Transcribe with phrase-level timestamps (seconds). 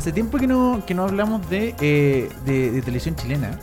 [0.00, 3.58] Hace tiempo que no, que no hablamos de, eh, de, de televisión chilena.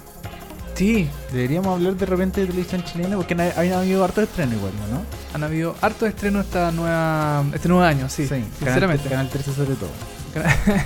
[0.76, 4.72] Sí, Deberíamos hablar de repente de televisión chilena porque han, han habido harto estreno igual,
[4.92, 5.02] ¿no?
[5.34, 8.28] han habido hartos estrenos esta nueva, este nuevo año, sí.
[8.28, 9.09] sinceramente.
[9.09, 9.90] Canal, 13 sobre todo.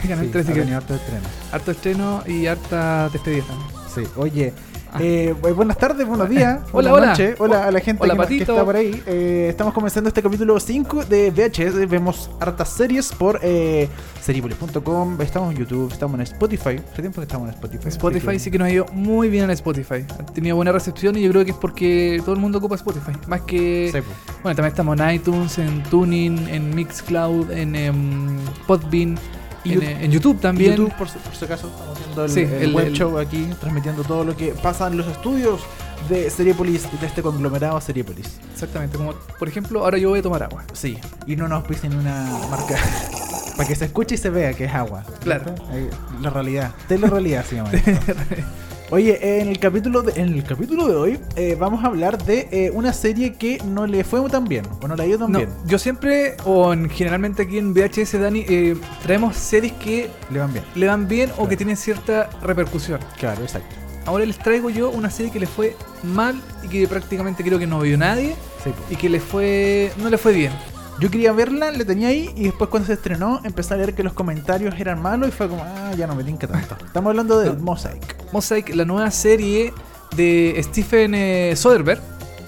[0.07, 1.27] Canal Sí, 13 ha que harto estreno.
[1.51, 3.69] harto estreno y harta despedida también.
[3.93, 4.53] Sí, oye.
[4.99, 7.07] Eh, bu- buenas tardes, buenos días, Hola, buenas hola.
[7.07, 8.51] noches, hola a la gente Hola, que, nos- que Patito.
[8.53, 9.03] está por ahí.
[9.07, 11.87] Eh, estamos comenzando este capítulo 5 de VHS.
[11.89, 13.87] Vemos hartas series por eh,
[14.21, 15.21] seriepolis.com.
[15.21, 16.81] Estamos en YouTube, estamos en Spotify.
[16.91, 17.87] Hace tiempo que estamos en Spotify.
[17.87, 20.05] Spotify sí que nos ha ido muy bien en Spotify.
[20.19, 23.11] Ha tenido buena recepción y yo creo que es porque todo el mundo ocupa Spotify.
[23.27, 23.89] Más que.
[23.93, 24.39] Sí, pues.
[24.43, 29.17] Bueno, también estamos en iTunes, en Tuning, en Mixcloud, en em, Podbean,
[29.63, 30.71] Y en, Yout- eh, en YouTube también.
[30.75, 33.17] YouTube, por, su- por si acaso, estamos haciendo el, Sí, el el- web el- show
[33.17, 35.61] aquí, transmitiendo todo lo que pasa en los estudios
[36.09, 38.39] de Seriepolis, de este conglomerado Seriepolis.
[38.53, 40.63] Exactamente, como por ejemplo, ahora yo voy a tomar agua.
[40.73, 42.75] Sí, y no nos pisen una marca
[43.57, 45.03] para que se escuche y se vea que es agua.
[45.21, 45.53] Claro.
[46.21, 46.71] La realidad,
[47.07, 47.71] realidad se llama.
[48.93, 52.49] Oye, en el capítulo de, en el capítulo de hoy eh, vamos a hablar de
[52.51, 55.31] eh, una serie que no le fue tan bien, o no le ha ido tan
[55.31, 55.49] No, bien.
[55.65, 60.51] yo siempre, o en- generalmente aquí en VHS, Dani, eh, traemos series que Le van
[60.51, 60.65] bien.
[60.75, 62.99] le van bien o que tienen cierta repercusión.
[63.17, 63.73] Claro, exacto.
[64.05, 67.67] Ahora les traigo yo una serie que le fue mal y que prácticamente creo que
[67.67, 70.51] no vio nadie Sí, y que le fue no le fue bien.
[70.99, 74.03] Yo quería verla, le tenía ahí y después cuando se estrenó empecé a leer que
[74.03, 76.75] los comentarios eran malos y fue como, ah, ya no me tinca tanto.
[76.85, 77.55] Estamos hablando de No.
[77.59, 78.15] Mosaic.
[78.31, 79.73] Mosaic, la nueva serie
[80.15, 82.01] de Stephen eh, Soderbergh,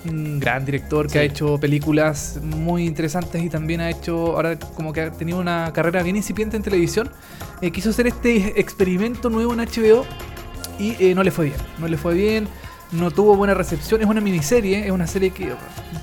[0.06, 1.18] un gran director que Sí.
[1.20, 5.72] ha hecho películas muy interesantes y también ha hecho, ahora como que ha tenido una
[5.74, 7.10] carrera bien incipiente en televisión.
[7.62, 10.06] Eh, quiso hacer este experimento nuevo en HBO
[10.78, 11.58] y eh, no le fue bien.
[11.80, 12.48] No le fue bien,
[12.92, 14.02] no tuvo buena recepción.
[14.02, 15.54] Es una miniserie, es una serie que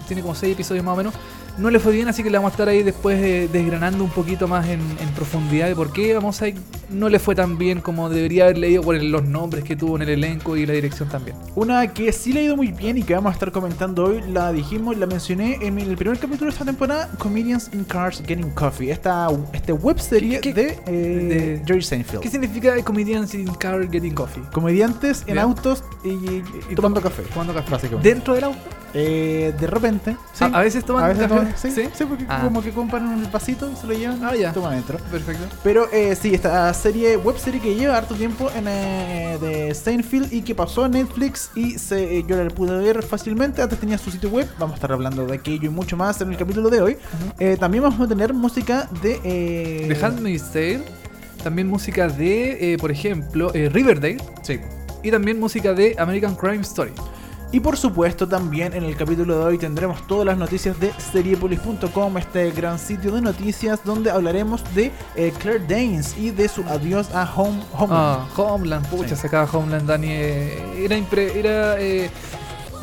[0.09, 1.15] tiene como 6 episodios más o menos.
[1.59, 4.11] No le fue bien, así que le vamos a estar ahí después eh, desgranando un
[4.11, 6.47] poquito más en, en profundidad de por qué vamos a
[6.89, 9.97] no le fue tan bien como debería haber leído por el- los nombres que tuvo
[9.97, 11.37] en el elenco y la dirección también.
[11.55, 14.23] Una que sí le ha ido muy bien y que vamos a estar comentando hoy,
[14.33, 18.51] la dijimos, la mencioné en el primer capítulo de esta temporada, Comedians in Cars Getting
[18.51, 22.23] Coffee, esta, esta web serie ¿Qué- de, eh, de- Jerry Seinfeld.
[22.23, 24.43] ¿Qué significa Comedians in Car Getting Coffee?
[24.53, 27.23] Comediantes en autos y, y- y tomando café.
[27.33, 27.71] Tomando café.
[27.71, 28.09] Básicamente.
[28.09, 28.59] ¿Dentro del auto?
[28.93, 30.43] Eh, de repente, sí.
[30.45, 32.41] A, a veces toman A veces toman- sí, sí, porque Ah.
[32.43, 34.53] como que compran el vasito y se lo llevan Ah, ya.
[34.53, 34.99] toman adentro.
[35.11, 35.45] Perfecto.
[35.63, 40.33] Pero eh, sí, esta serie, web serie que lleva harto tiempo en, eh, de Seinfeld
[40.33, 43.63] y que pasó a Netflix y se, eh, yo la pude ver fácilmente.
[43.63, 46.31] Antes tenía su sitio web, vamos a estar hablando de aquello y mucho más en
[46.31, 46.97] el capítulo de hoy.
[47.39, 49.21] Eh, también vamos a tener música de...
[49.23, 50.83] Eh, The Handmaid's Tale.
[51.45, 54.19] También música de, por ejemplo, Riverdale.
[54.43, 54.59] Sí.
[55.03, 56.93] Y también música de American Crime Story.
[57.53, 62.17] Y por supuesto también en el capítulo de hoy tendremos todas las noticias de seriepolis.com,
[62.19, 67.13] este gran sitio de noticias donde hablaremos de eh, Claire Danes y de su adiós
[67.13, 67.91] a Home, Homeland.
[67.93, 69.23] Ah, Homeland, pucha, Sí.
[69.23, 70.07] sacaba Homeland, Dani.
[70.11, 72.09] eh, era impre- era eh,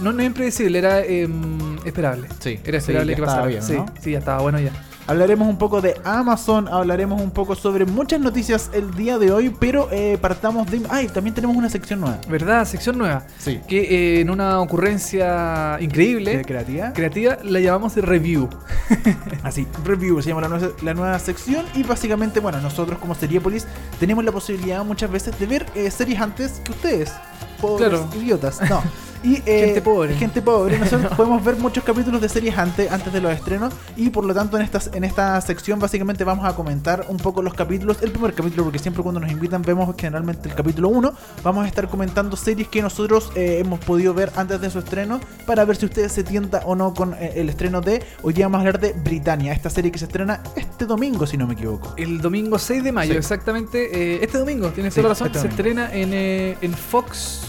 [0.01, 2.27] no, no impredecible, era em, esperable.
[2.39, 3.45] Sí, Era sí, esperable que pasara.
[3.47, 3.85] bien, sí, ¿no?
[4.01, 4.71] sí, ya estaba bueno ya.
[5.07, 9.55] Hablaremos un poco de Amazon, hablaremos un poco sobre muchas noticias el día de hoy,
[9.57, 10.81] pero eh, partamos de...
[10.89, 11.07] ¡Ay!
[11.07, 12.19] También tenemos una sección nueva.
[12.27, 12.65] ¿Verdad?
[12.65, 13.23] Sección nueva.
[13.39, 13.61] Sí.
[13.69, 16.91] Que eh, en una ocurrencia increíble, creativa?
[16.91, 18.49] creativa, la llamamos de review.
[19.43, 23.65] Así, review se llama la nueva, la nueva sección y básicamente, bueno, nosotros como Seriepolis
[24.01, 27.13] tenemos la posibilidad muchas veces de ver eh, series antes que ustedes.
[27.61, 28.09] Pobres Claro.
[28.15, 28.59] idiotas.
[28.69, 28.83] No.
[29.27, 30.15] Y, eh, Gente pobre.
[30.15, 30.79] Gente pobre.
[30.79, 34.33] Nosotros podemos ver muchos capítulos de series antes, antes de los estrenos y por lo
[34.33, 37.97] tanto en esta, en esta sección básicamente vamos a comentar un poco los capítulos.
[38.01, 41.13] El primer capítulo, porque siempre cuando nos invitan vemos generalmente el capítulo 1.
[41.43, 45.19] Vamos a estar comentando series que nosotros eh, hemos podido ver antes de su estreno
[45.45, 48.03] para ver si ustedes se tienta o no con eh, el estreno de...
[48.23, 51.35] Hoy día vamos a hablar de Britannia, esta serie que se estrena este domingo si
[51.35, 51.93] no me equivoco.
[51.97, 53.17] El domingo 6 de mayo, Sí.
[53.17, 54.23] exactamente.
[54.23, 55.27] este domingo, tienes Sí, toda la razón.
[55.27, 57.41] este se estrena en, en Fox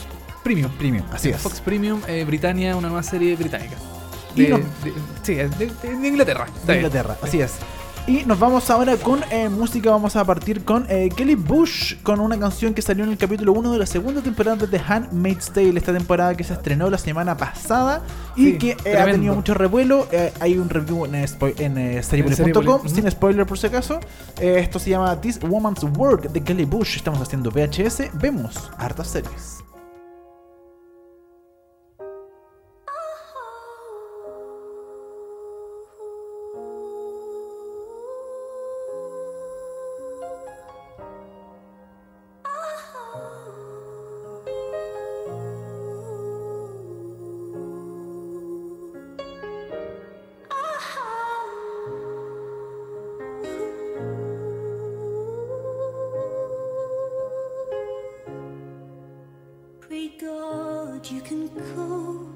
[0.48, 0.70] Premium.
[0.78, 1.36] Premium, así es.
[1.40, 3.76] Fox Premium, eh, Britannia, una nueva serie británica.
[4.34, 4.92] Y De- no- de-
[5.22, 6.46] sí, de, de- Inglaterra.
[6.66, 6.76] De.
[6.76, 7.56] Inglaterra, así es.
[8.06, 9.90] Y nos vamos ahora con eh, música.
[9.90, 13.52] Vamos a partir con eh, Kelly Bush, con una canción que salió en el capítulo
[13.52, 15.74] 1 de la segunda temporada de The Handmaid's Tale.
[15.76, 18.00] Esta temporada que se estrenó la semana pasada
[18.34, 20.08] y Sí, que eh, ha tenido mucho revuelo.
[20.10, 24.00] Eh, hay un review en, spo- en eh, sin spoiler por si acaso.
[24.40, 26.96] Eh, esto se llama This Woman's Work de Kelly Bush.
[26.96, 28.04] Estamos haciendo VHS.
[28.14, 29.58] Vemos hartas series.
[61.80, 62.27] Oh.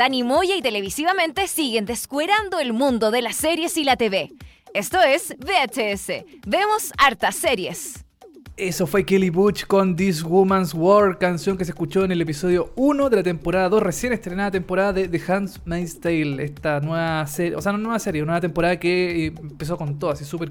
[0.00, 4.32] Dani Moya y televisivamente siguen descuerando el mundo de las series y la TV.
[4.72, 6.24] Esto es VHS.
[6.46, 8.02] Vemos hartas series.
[8.56, 12.72] Eso fue Kelly Butch con This Woman's War, canción que se escuchó en el episodio
[12.76, 16.44] 1 de la temporada 2, recién estrenada temporada de The Handmaid's Tale.
[16.44, 19.98] Esta nueva serie, o sea, no nueva serie, una nueva temporada que eh, empezó con
[19.98, 20.50] todo, así súper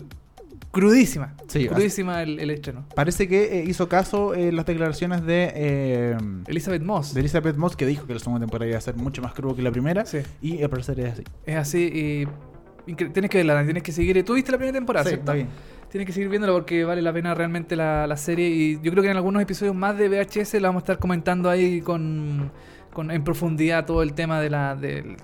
[0.71, 1.35] crudísima.
[1.47, 2.85] Sí, crudísima el, el estreno.
[2.95, 7.13] Parece que eh, hizo caso en las declaraciones de, eh, Elizabeth Moss.
[7.13, 9.55] de Elizabeth Moss, que dijo que la segunda temporada iba a ser mucho más crudo
[9.55, 10.05] que la primera.
[10.05, 10.19] Sí.
[10.41, 11.23] Y al parecer es así.
[11.45, 12.27] Es así y.
[12.95, 14.23] Tienes que verla, tienes que seguir.
[14.25, 15.03] ¿Tú viste la primera temporada?
[15.03, 15.23] Sí, cierto?
[15.23, 15.49] está bien.
[15.91, 18.47] Tienes que seguir viéndola porque vale la pena realmente la, la serie.
[18.49, 21.49] Y yo creo que en algunos episodios más de VHS la vamos a estar comentando
[21.49, 22.51] ahí con,
[22.99, 25.15] con- en profundidad todo el tema de la, del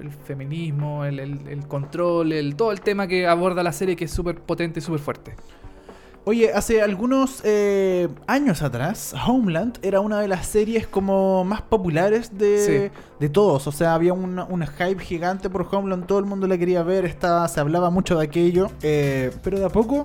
[0.00, 4.04] el feminismo, el, el- el control, el, todo el tema que aborda la serie que
[4.04, 5.34] es súper potente y súper fuerte.
[6.26, 12.38] Oye, hace algunos eh, años atrás, Homeland era una de las series como más populares
[12.38, 13.00] de, Sí.
[13.18, 13.66] de todos.
[13.66, 17.04] O sea, había un, un hype gigante por Homeland, todo el mundo la quería ver,
[17.04, 18.68] estaba, se hablaba mucho de aquello.
[18.82, 20.04] eh, pero de a poco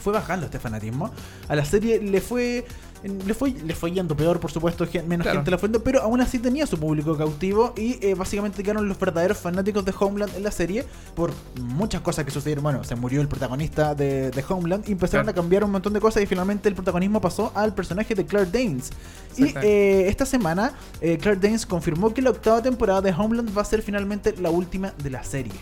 [0.00, 1.10] fue bajando este fanatismo.
[1.48, 2.64] A la serie le fue
[3.02, 5.38] le fue, le fue yendo peor, por supuesto, menos Claro.
[5.38, 8.98] gente la fue pero aún así tenía su público cautivo y eh, básicamente quedaron los
[8.98, 12.62] verdaderos fanáticos de Homeland en la serie por muchas cosas que sucedieron.
[12.62, 15.38] Bueno, se murió el protagonista de, de Homeland y empezaron Claro.
[15.38, 18.50] a cambiar un montón de cosas y finalmente el protagonismo pasó al personaje de Claire
[18.50, 18.90] Danes.
[19.36, 23.62] Y eh, esta semana eh, Claire Danes confirmó que la octava temporada de Homeland va
[23.62, 25.52] a ser finalmente la última de la serie.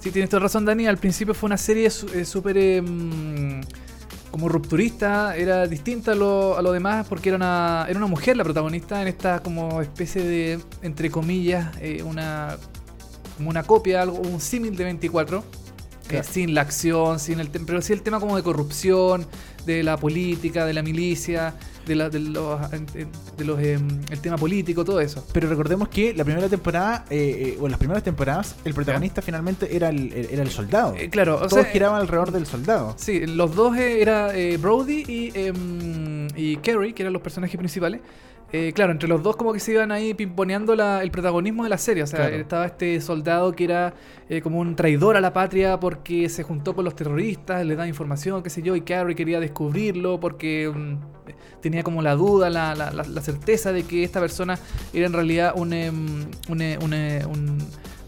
[0.00, 0.86] Sí, tienes toda razón, Dani.
[0.86, 3.60] Al principio fue una serie su- eh, súper mm,
[4.30, 8.36] como rupturista, era distinta a lo, a lo demás porque era una, era una mujer
[8.36, 12.56] la protagonista en esta como especie de, entre comillas, eh, una
[13.36, 15.44] como una copia, algo, un símil de 24.
[16.10, 19.26] eh, sin la acción, sin el pero sí el tema como de corrupción,
[19.66, 21.54] de la política, de la milicia,
[21.88, 22.60] de, la- de los,
[22.94, 25.26] eh, de los em, el tema político, todo eso.
[25.32, 29.22] Pero recordemos que la primera temporada, eh, eh, o en las primeras temporadas, el protagonista
[29.22, 30.94] finalmente era el, era el soldado.
[30.96, 32.94] Eh, claro, o Todos sea, giraban alrededor del soldado.
[32.96, 37.56] Sí, los dos eh, era eh, Brody y, em, y Carrie, que eran los personajes
[37.56, 38.00] principales.
[38.50, 41.68] Eh, claro, entre los dos como que se iban ahí pimponeando la- el protagonismo de
[41.68, 42.02] la serie.
[42.02, 42.36] O sea, Claro.
[42.36, 43.92] estaba este soldado que era
[44.30, 47.86] eh, como un traidor a la patria porque se juntó con los terroristas, le da
[47.86, 50.96] información, qué sé yo, y Carrie quería descubrirlo porque mm,
[51.60, 54.58] tenía como la duda, la, la- la- la certeza de que esta persona
[54.92, 57.58] era en realidad un, em, un, eh, un, eh, un-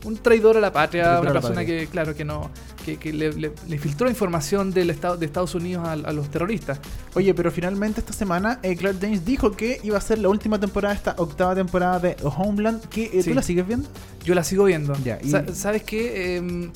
[0.04, 1.80] un traidor a la patria, una persona patria.
[1.80, 2.50] que, claro, que no
[2.84, 6.30] que, que le, le- le filtró información del estado, de Estados Unidos a, a los
[6.30, 6.80] terroristas.
[7.14, 10.58] Oye, pero finalmente esta semana eh, Claire Danes dijo que iba a ser la última
[10.58, 12.82] temporada, esta octava temporada de Homeland.
[12.88, 13.30] Que, eh, Sí.
[13.30, 13.88] ¿Tú la sigues viendo?
[14.24, 14.96] Yo la sigo viendo.
[15.04, 16.36] Ya, y- Sa- ¿Sabes qué?
[16.36, 16.70] Em,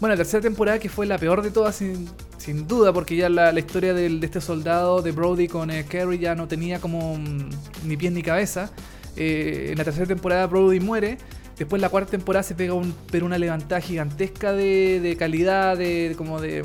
[0.00, 2.08] bueno, la tercera temporada que fue la peor de todas, sin,
[2.38, 5.84] sin duda, porque ya la, la historia del- de este soldado de Brody con eh,
[5.88, 7.48] Carrie ya no tenía como mm,
[7.84, 8.70] ni pies ni cabeza.
[9.16, 11.18] Eh, en la tercera temporada Brody muere.
[11.58, 16.40] Después la cuarta temporada se pega un, pero una levantada gigantesca de, calidad, de, como
[16.40, 16.62] de,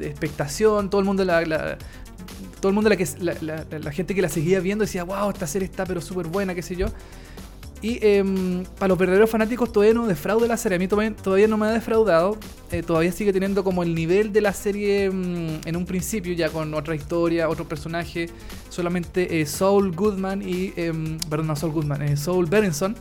[0.00, 0.90] expectación.
[0.90, 1.78] Todo el mundo la,
[2.60, 5.46] todo el mundo la, que, la, la- gente que la seguía viendo decía, wow, esta
[5.46, 6.86] serie está pero súper buena, qué sé yo.
[7.82, 10.76] Y em, para los verdaderos fanáticos todavía no defrauda la serie.
[10.76, 12.38] A mí todavía, no me ha defraudado.
[12.72, 16.48] Eh, todavía sigue teniendo como el nivel de la serie mm, en un principio, ya
[16.48, 18.30] con otra historia, otro personaje.
[18.70, 20.72] Solamente eh, Saul Goodman y...
[20.76, 22.96] em, perdón, no Saul Goodman, eh, Saul Berenson.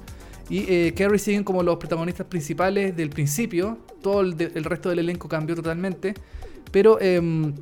[0.50, 3.78] Y eh, Carrie siguen como los protagonistas principales del principio.
[4.02, 4.36] Todo el,
[4.66, 6.14] resto del elenco cambió totalmente.
[6.72, 7.54] Pero em,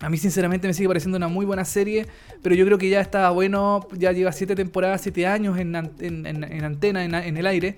[0.00, 2.06] a mí sinceramente me sigue pareciendo una muy buena serie.
[2.42, 3.86] Pero yo creo que ya estaba bueno.
[3.96, 7.76] Ya lleva siete temporadas, siete años en, en- en- en antena, en, en el aire.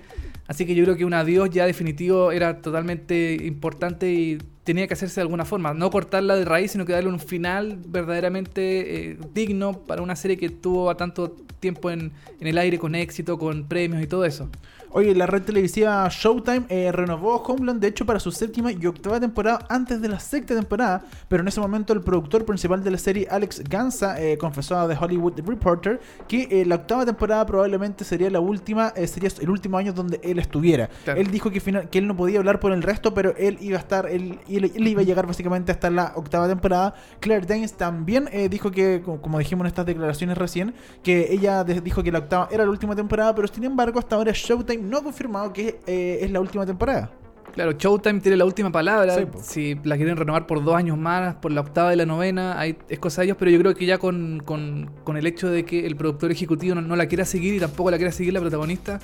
[0.51, 4.95] Así que yo creo que un adiós ya definitivo era totalmente importante y tenía que
[4.95, 5.73] hacerse de alguna forma.
[5.73, 10.35] No cortarla de raíz, sino que darle un final verdaderamente eh, digno para una serie
[10.35, 14.25] que tuvo a tanto tiempo en, en el aire con éxito, con premios y todo
[14.25, 14.49] eso.
[14.93, 19.21] Oye, la red televisiva Showtime eh, renovó Homeland, de hecho, para su séptima y octava
[19.21, 22.97] temporada antes de la sexta temporada, pero en ese momento el productor principal de la
[22.97, 28.03] serie, Alex Gansa, eh, confesó a The Hollywood Reporter que eh, la octava temporada probablemente
[28.03, 30.89] sería la última, sería el último año donde él estuviera.
[31.05, 31.21] Claro.
[31.21, 33.77] Él dijo que, final, que él no podía hablar por el resto, pero él iba
[33.77, 36.95] a estar, él, él- él iba a llegar básicamente hasta la octava temporada.
[37.21, 42.03] Claire Danes también dijo que, co- como dijimos en estas declaraciones recién, que ella dijo
[42.03, 45.03] que la octava era la última temporada, pero sin embargo hasta ahora Showtime no ha
[45.03, 47.11] confirmado que eh, es la última temporada.
[47.53, 49.13] Claro, Showtime tiene la última palabra.
[49.15, 52.57] Sí, si la quieren renovar por dos años más, por la octava y la novena,
[52.57, 55.49] hay, es cosa de ellos, pero yo creo que ya con, con- con el hecho
[55.49, 58.31] de que el productor ejecutivo no, no la quiera seguir y tampoco la quiera seguir
[58.33, 58.99] la protagonista,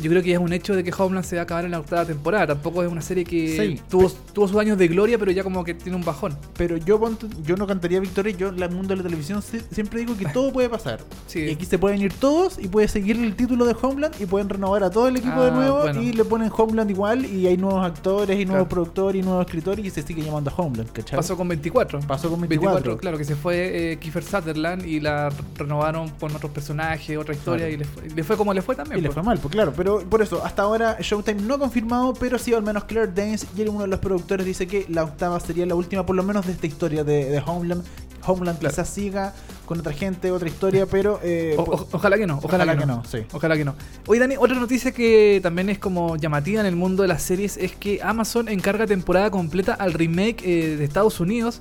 [0.00, 1.70] yo creo que ya es un hecho de que Homeland se va a acabar en
[1.70, 2.48] la octava temporada.
[2.48, 3.82] Tampoco es una serie que Sí.
[3.88, 6.36] tuvo, tuvo sus años de gloria, pero ya como que tiene un bajón.
[6.56, 7.00] Pero yo
[7.44, 10.26] yo no cantaría victoria, yo en el mundo de la televisión si- siempre digo que
[10.26, 11.00] todo puede pasar.
[11.26, 11.40] Sí.
[11.40, 14.48] Y aquí se pueden ir todos y puede seguir el título de Homeland y pueden
[14.48, 16.02] renovar a todo el equipo Ah, de nuevo bueno.
[16.02, 18.68] y le ponen Homeland igual y hay nuevos actores y nuevos Claro.
[18.68, 21.16] productores y nuevos escritores y se sigue llamando Homeland, ¿cachai?
[21.16, 22.00] Pasó con 24.
[22.00, 22.96] Pasó con 24.
[22.98, 27.66] claro, que se fue eh, Kiefer Sutherland y la renovaron con otros personajes, otra historia,
[27.66, 27.74] Claro.
[27.74, 28.98] y le fue, le fue como le fue también.
[28.98, 29.14] Y le pues.
[29.14, 32.52] fue mal, pues claro, pero por eso, hasta ahora Showtime no ha confirmado, pero sí
[32.54, 35.74] al menos Claire Danes y uno de los productores dice que la octava sería la
[35.74, 37.84] última, por lo menos de esta historia de, de Homeland.
[38.26, 38.72] Homeland Claro.
[38.72, 39.34] quizás siga
[39.66, 41.20] con otra gente, otra historia, pero...
[41.22, 42.96] eh, O- o- ojalá que no, ojalá, Ojalá que, que no.
[42.96, 43.18] no, sí.
[43.32, 43.74] Ojalá que no.
[44.06, 47.58] Oye, Dani, otra noticia que también es como llamativa en el mundo de las series
[47.58, 51.60] es que Amazon encarga temporada completa al remake eh, de Estados Unidos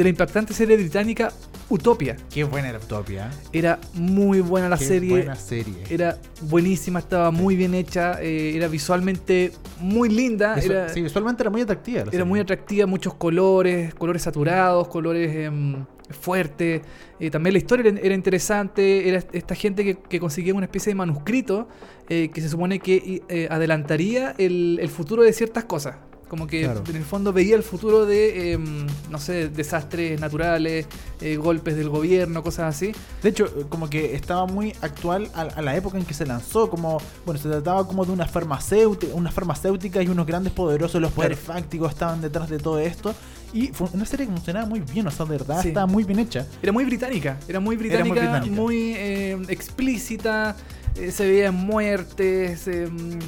[0.00, 1.30] de la impactante serie británica
[1.68, 2.16] Utopia.
[2.32, 3.30] Qué buena era Utopia.
[3.52, 5.10] Era muy buena la Qué serie.
[5.10, 5.74] buena serie.
[5.90, 11.50] Era buenísima, estaba muy bien hecha, eh, era visualmente muy linda, era, sí, visualmente era
[11.50, 12.00] muy atractiva.
[12.00, 12.24] era serie.
[12.24, 16.80] muy atractiva, muchos colores, colores saturados, colores em, fuertes.
[17.20, 20.92] Eh, también la historia era, era interesante, era esta gente que, que conseguía una especie
[20.92, 21.68] de manuscrito
[22.08, 25.96] eh, que se supone que adelantaría el, el futuro de ciertas cosas.
[26.30, 26.84] Como que Claro.
[26.88, 30.86] en el fondo veía el futuro de, em, no sé, desastres naturales,
[31.20, 32.92] eh, golpes del gobierno, cosas así.
[33.20, 36.24] De hecho, eh, como que estaba muy actual a, a la época en que se
[36.24, 41.02] lanzó, como, bueno, se trataba como de una farmacéutica, unas farmacéuticas y unos grandes poderosos,
[41.02, 43.12] los poderes fácticos estaban detrás de todo esto.
[43.52, 45.68] Y fue una serie que funcionaba muy bien, o sea, de verdad Sí.
[45.68, 46.46] estaba muy bien hecha.
[46.62, 49.00] Era muy británica, era muy Era muy británica, muy, británica.
[49.02, 50.56] eh, explícita,
[50.96, 53.18] eh, se veían muertes, em,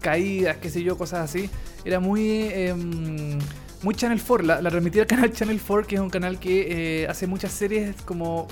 [0.00, 1.50] caídas, qué sé yo, cosas así.
[1.84, 2.48] Era muy...
[2.52, 3.38] em,
[3.82, 4.70] muy Channel 4, la, la
[5.06, 8.48] canal Channel 4, que es un canal que eh, hace muchas series como,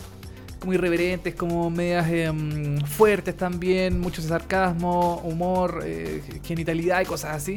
[0.60, 7.56] como irreverentes, como medias em, fuertes también, mucho sarcasmo, humor, eh, genitalidad y cosas así.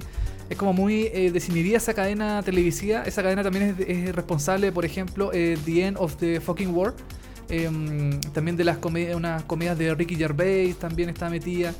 [0.50, 1.32] Es como muy eh,
[1.75, 3.04] esa cadena televisiva.
[3.04, 6.96] Esa cadena también es, es responsable, por ejemplo, eh, The End of the Fucking World.
[7.50, 11.74] Em, también de las comedias, unas comedias de Ricky Gervais también está metida.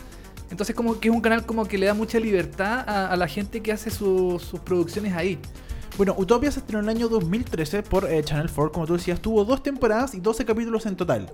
[0.52, 3.62] Entonces como que es un canal como que le da mucha libertad a, la gente
[3.62, 5.40] que hace su- sus producciones ahí.
[5.98, 9.20] Bueno, Utopia se estrenó en el año 2013 por eh, Channel 4, como tú decías,
[9.22, 11.32] tuvo dos temporadas y 12 capítulos en total.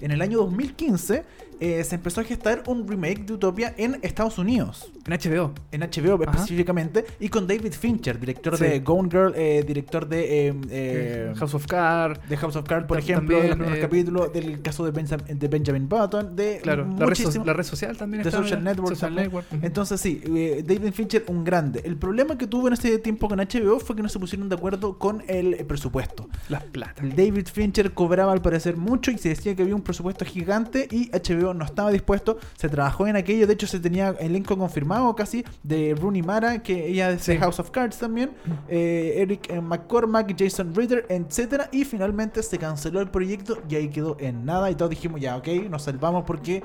[0.00, 1.24] En el año 2015
[1.64, 4.90] eh, se empezó a gestar un remake de Utopia en Estados Unidos.
[5.06, 5.52] En HBO.
[5.72, 6.32] En HBO Ajá.
[6.32, 8.64] específicamente, y con David Fincher, director Sí.
[8.64, 12.20] de Gone Girl, eh, director de eh, House of Cards.
[12.28, 14.92] de House of Cards, por ejemplo, de los también, primeros eh, capítulos, del caso de,
[14.92, 18.28] Benjam- de Benjamin Button, de Claro, la red, so- muchísimo- la red social también de
[18.28, 18.42] está.
[18.42, 18.88] Social Network.
[18.94, 19.26] Social también.
[19.26, 19.66] Network, ujú.
[19.66, 20.20] Entonces sí,
[20.66, 21.80] David Fincher un grande.
[21.84, 24.54] El problema que tuvo en ese tiempo con HBO fue que no se pusieron de
[24.56, 26.28] acuerdo con el presupuesto.
[26.48, 27.04] Las platas.
[27.04, 30.88] El David Fincher cobraba al parecer mucho y se decía que había un presupuesto gigante
[30.90, 32.38] y HBO no estaba dispuesto.
[32.56, 36.88] Se trabajó en aquello, de hecho se tenía elenco confirmado casi de Rooney Mara, que
[36.88, 37.38] ella es de Sí.
[37.38, 38.32] House of Cards también,
[38.68, 43.88] eh, Eric eh, McCormack, Jason Ritter, etcétera Y finalmente se canceló el proyecto y ahí
[43.88, 46.62] quedó en nada y todos dijimos ya, ok, nos salvamos porque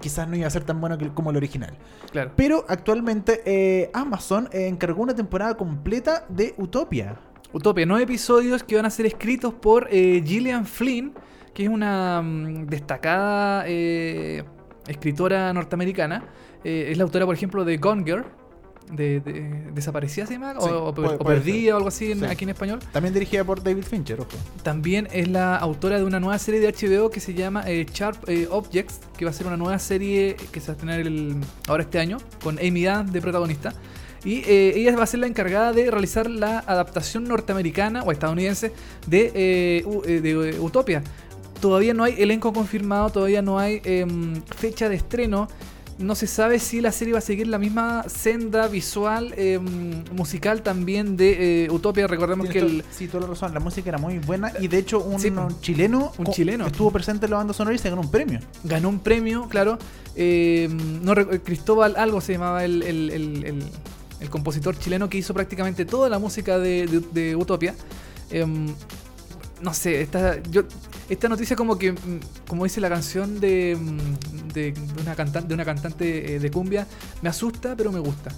[0.00, 1.74] quizás no iba a ser tan bueno como el original.
[2.10, 2.32] Claro.
[2.36, 7.18] Pero actualmente eh, Amazon eh, encargó una temporada completa de Utopia.
[7.52, 11.12] Utopia, nueve episodios que van a ser escritos por eh, Gillian Flynn,
[11.54, 14.42] que es una mm, destacada eh,
[14.86, 16.24] escritora norteamericana.
[16.64, 18.24] Eh, es la autora, por ejemplo, de Gone Girl,
[18.90, 20.54] de, de- ¿Desaparecida se llama?
[20.60, 21.72] Sí, o, o- puede- o puede Perdida ser.
[21.72, 22.24] o algo así en- Sí.
[22.26, 22.78] aquí en español.
[22.92, 24.28] También dirigida por David Fincher, ojo.
[24.62, 28.28] También es la autora de una nueva serie de HBO que se llama eh, Sharp
[28.50, 31.36] Objects, que va a ser una nueva serie que se va a estrenar el-
[31.68, 33.72] ahora este año, con Amy Adams de protagonista.
[34.24, 38.72] Y eh, ella va a ser la encargada de realizar la adaptación norteamericana o estadounidense
[39.06, 41.02] de, eh, de Utopia.
[41.62, 45.46] Todavía no hay elenco confirmado, todavía no hay em, fecha de estreno.
[45.98, 50.62] No se sabe si la serie va a seguir la misma senda visual, em, musical
[50.62, 52.08] también de eh, Utopia.
[52.08, 53.54] Recordemos que el, Sí, toda la razón.
[53.54, 55.42] La música era muy buena y de hecho un, Sí, po.
[55.42, 56.66] un chileno, Un chileno.
[56.66, 58.40] estuvo presente en la banda sonora y se ganó un premio.
[58.64, 59.78] ganó un premio, claro.
[60.16, 60.68] Eh,
[61.02, 63.62] no rec- Cristóbal algo se llamaba el, el- el- el-
[64.20, 67.74] el compositor chileno que hizo prácticamente toda la música de, de- de Utopia.
[69.62, 70.62] No sé, esta, yo,
[71.08, 75.54] esta noticia como que, mm, como dice la canción de, mm, de, una, cantante, de
[75.54, 76.86] una cantante eh, de cumbia,
[77.22, 78.30] me asusta pero me gusta.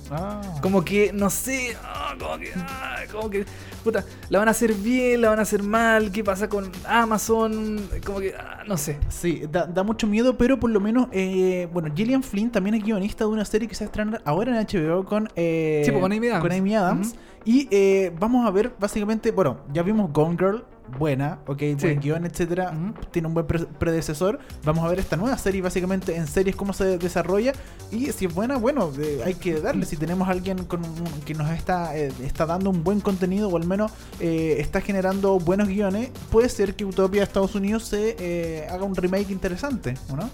[0.61, 3.47] Como que, no sé, ah, como que, ah, como que,
[3.83, 7.89] puta, la van a hacer bien, la van a hacer mal, ¿qué pasa con Amazon?
[8.05, 8.99] Como que, ah, no sé.
[9.09, 12.85] Sí, da, da mucho miedo, pero por lo menos, eh, bueno, Gillian Flynn también es
[12.85, 15.91] guionista de una serie que se va a estrenar ahora en HBO con, eh, Sí,
[15.91, 16.43] pues, con Amy Adams.
[16.43, 17.15] con Amy Adams.
[17.47, 20.65] Y eh, vamos a ver, básicamente, bueno, ya vimos Gone Girl,
[20.99, 22.73] buena, ok, buen guion, etcétera,
[23.11, 24.39] tiene un buen pre- predecesor.
[24.65, 27.53] Vamos a ver esta nueva serie, básicamente en series, cómo se desarrolla.
[27.91, 29.87] Y si es buena, bueno, eh, hay que darle.
[29.87, 33.49] Si tenemos a alguien con un- que nos está, eh, está dando un buen contenido,
[33.49, 38.17] o al menos eh, está generando buenos guiones, puede ser que Utopia Estados Unidos se
[38.19, 40.29] eh, haga un remake interesante, ¿o no?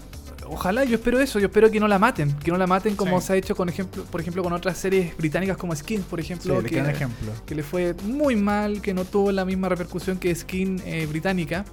[0.47, 3.19] Ojalá, yo espero eso, yo espero que no la maten, que no la maten como
[3.21, 3.27] Sí.
[3.27, 6.59] se ha hecho con ejemplo, por ejemplo con otras series británicas como Skin, por ejemplo,
[6.61, 7.31] Sí, que, ejemplo.
[7.45, 11.65] que le fue muy mal, que no tuvo la misma repercusión que Skin eh, británica.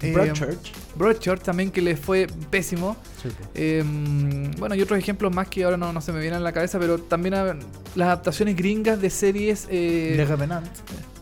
[0.00, 0.72] Eh, Broadchurch.
[0.96, 2.96] Broadchurch también que le fue pésimo.
[3.22, 3.28] Sí.
[3.54, 3.84] Eh,
[4.58, 6.78] bueno, y otros ejemplos más que ahora no, no se me vienen a la cabeza,
[6.80, 9.66] pero también las adaptaciones gringas de series.
[9.70, 10.66] eh, Le Revenant.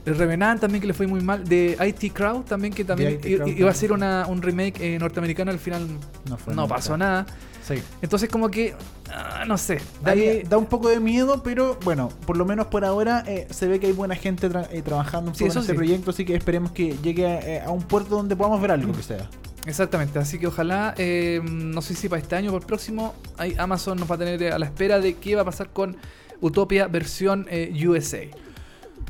[0.07, 1.45] El Revenant también que le fue muy mal.
[1.47, 5.51] De IT Crowd también que también Crowd iba a ser una, un remake eh, norteamericano.
[5.51, 5.87] Al final
[6.29, 6.77] No fue no nunca.
[6.77, 7.27] pasó nada.
[7.63, 7.75] Sí.
[8.03, 8.75] Entonces como que,
[9.13, 9.81] ah, no sé.
[10.03, 13.47] Da, Ahí- da un poco de miedo, pero bueno, por lo menos por ahora eh,
[13.51, 15.77] se ve que hay buena gente tra- eh, trabajando un Sí, poco en este sí.
[15.77, 19.29] proyecto, así que esperemos que llegue a un puerto donde podamos ver algo que sea.
[19.67, 23.15] Exactamente, así que ojalá, eh, no sé si para este año o para el próximo,
[23.37, 25.99] ahí Amazon nos va a tener a la espera de qué va a pasar con
[26.41, 27.47] Utopia versión
[27.87, 28.21] USA.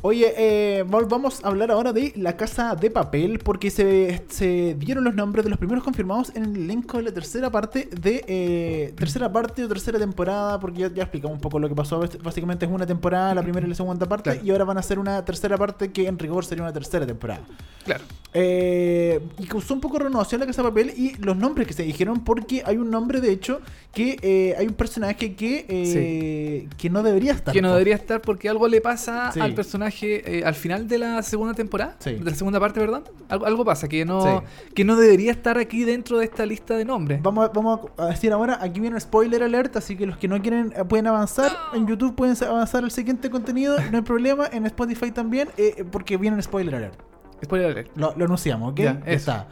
[0.03, 5.03] Oye, eh, vamos a hablar ahora de La Casa de Papel, porque se, se dieron
[5.03, 8.93] los nombres de los primeros confirmados en el elenco de la tercera parte de eh,
[8.97, 12.01] tercera parte o tercera temporada, porque ya, ya explicamos un poco lo que pasó.
[12.23, 14.45] Básicamente es una temporada, la primera y la segunda parte, Claro.
[14.45, 17.41] y ahora van a hacer una tercera parte que en rigor sería una tercera temporada.
[17.85, 18.03] Claro.
[18.33, 21.73] Eh, y causó un poco de renovación la Casa de Papel y los nombres que
[21.73, 23.59] se dijeron, porque hay un nombre, de hecho,
[23.93, 27.53] que eh, hay un personaje que, eh, que no debería estar.
[27.53, 29.39] Que no debería estar porque algo le pasa Sí.
[29.41, 31.95] al personaje eh, al final de la segunda temporada.
[31.99, 32.13] Sí.
[32.15, 33.03] De la segunda parte, ¿verdad?
[33.29, 34.45] Algo, algo pasa que no, Sí.
[34.75, 37.21] que no debería estar aquí dentro de esta lista de nombres.
[37.21, 40.27] Vamos, a- vamos a decir ahora, aquí viene el spoiler alert, así que los que
[40.27, 41.51] no quieren eh, pueden avanzar.
[41.73, 44.47] En YouTube pueden avanzar al siguiente contenido, no hay problema.
[44.51, 46.99] En Spotify también, eh, porque viene el spoiler alert.
[47.43, 47.89] Spoiler alert.
[47.95, 48.77] Lo, lo anunciamos, ¿ok?
[48.77, 49.31] Ya, Ya eso.
[49.31, 49.47] está.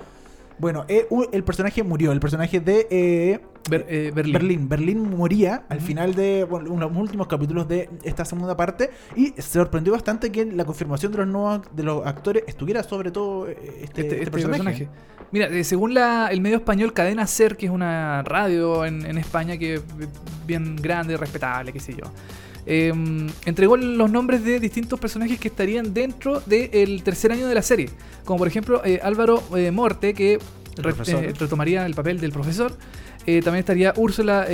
[0.59, 4.33] Bueno, eh, u- el personaje murió, el personaje de eh, Ber- eh, Berlín.
[4.33, 4.69] Berlín.
[4.69, 9.41] Berlín moría al final de bueno, unos últimos capítulos de esta segunda parte y se
[9.41, 13.57] sorprendió bastante que la confirmación de los nuevos de los actores estuviera sobre todo eh,
[13.83, 14.63] este, Este, este este personaje.
[14.63, 14.89] personaje.
[15.31, 19.17] Mira, eh, según la- el medio español Cadena Ser, que es una radio en, en
[19.17, 19.83] España que es
[20.47, 22.05] bien grande, respetable, qué sé yo,
[22.69, 22.93] eh,
[23.45, 27.89] entregó los nombres de distintos personajes que estarían dentro del tercer año de la serie.
[28.23, 31.25] Como por ejemplo eh, Álvaro eh, Morte, que El re- profesor.
[31.25, 32.71] eh, retomaría el papel del profesor.
[33.25, 34.47] También estaría Úrsula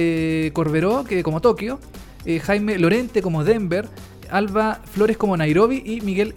[0.52, 1.80] Corberó, que como Tokio.
[2.44, 3.88] Jaime Lorente como Denver.
[4.30, 5.82] Alba Flores como Nairobi.
[5.86, 6.34] Y Miguel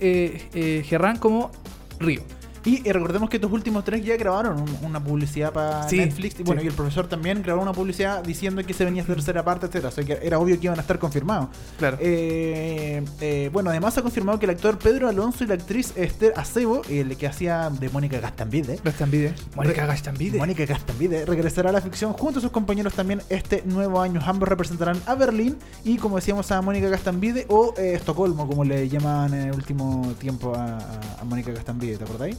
[0.85, 1.51] Gerrán como
[1.99, 2.21] Río.
[2.69, 6.39] Y recordemos que estos últimos tres ya grabaron un- una publicidad para Sí, Netflix.
[6.41, 6.67] Y bueno, sí.
[6.67, 9.89] y el profesor también grabó una publicidad diciendo que se venía esta tercera parte, etcétera.
[9.89, 11.49] O sea que era obvio que iban a estar confirmados.
[11.79, 11.97] Claro.
[12.01, 15.93] Eh, eh, bueno, además se ha confirmado que el actor Pedro Alonso y la actriz
[15.97, 19.35] Esther Acebo, el que hacía de Mónica Gastambide, Gastambide.
[19.57, 20.39] Mónica Gastambide.
[20.39, 24.21] Mónica Gastambide regresará a la ficción junto a sus compañeros también este nuevo año.
[24.25, 28.89] Ambos representarán a Berlín y, como decíamos, a Mónica Gastambide o eh, Estocolmo, como le
[28.89, 31.97] llaman en el último tiempo a, a- a Mónica Gastambide.
[31.97, 32.37] ¿Te acordáis?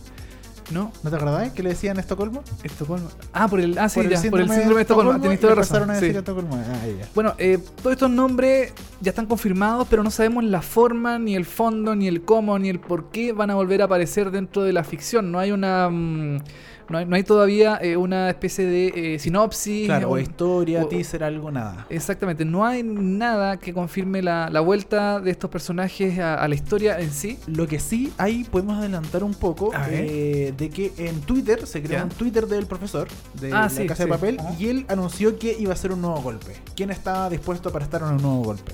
[0.72, 2.44] No, ¿No te acordáis que le decían Estocolmo?
[2.64, 3.08] Estocolmo.
[3.34, 5.20] Ah, por el, ah, sí, Por ya, por el síndrome de Estocolmo.
[5.20, 5.90] Tenéis y toda la razón.
[5.90, 6.02] a sí.
[6.02, 6.56] decir Estocolmo.
[6.56, 7.08] Ah, ya.
[7.16, 11.46] Bueno, eh, todos estos nombres ya están confirmados, pero no sabemos la forma, ni el
[11.46, 14.74] fondo, ni el cómo, ni el por qué van a volver a aparecer dentro de
[14.74, 15.32] la ficción.
[15.32, 15.90] No hay una.
[15.90, 16.40] mm,
[16.90, 19.86] no, hay, no hay todavía eh, una especie de eh, sinopsis.
[19.86, 21.86] Claro, o historia, o- teaser, algo, nada.
[21.90, 26.56] Exactamente, no hay nada que confirme la, la vuelta de estos personajes a, a la
[26.56, 27.38] historia en sí.
[27.48, 32.00] Lo que sí, ahí podemos adelantar un poco eh, de que en Twitter se creó
[32.00, 32.04] Ya.
[32.06, 33.08] un Twitter del profesor
[33.40, 34.10] de Ah, la sí, Casa de.
[34.10, 34.54] Papel Ajá.
[34.58, 36.54] y él anunció que iba a hacer un nuevo golpe.
[36.76, 38.74] ¿Quién estaba dispuesto para estar en un nuevo golpe?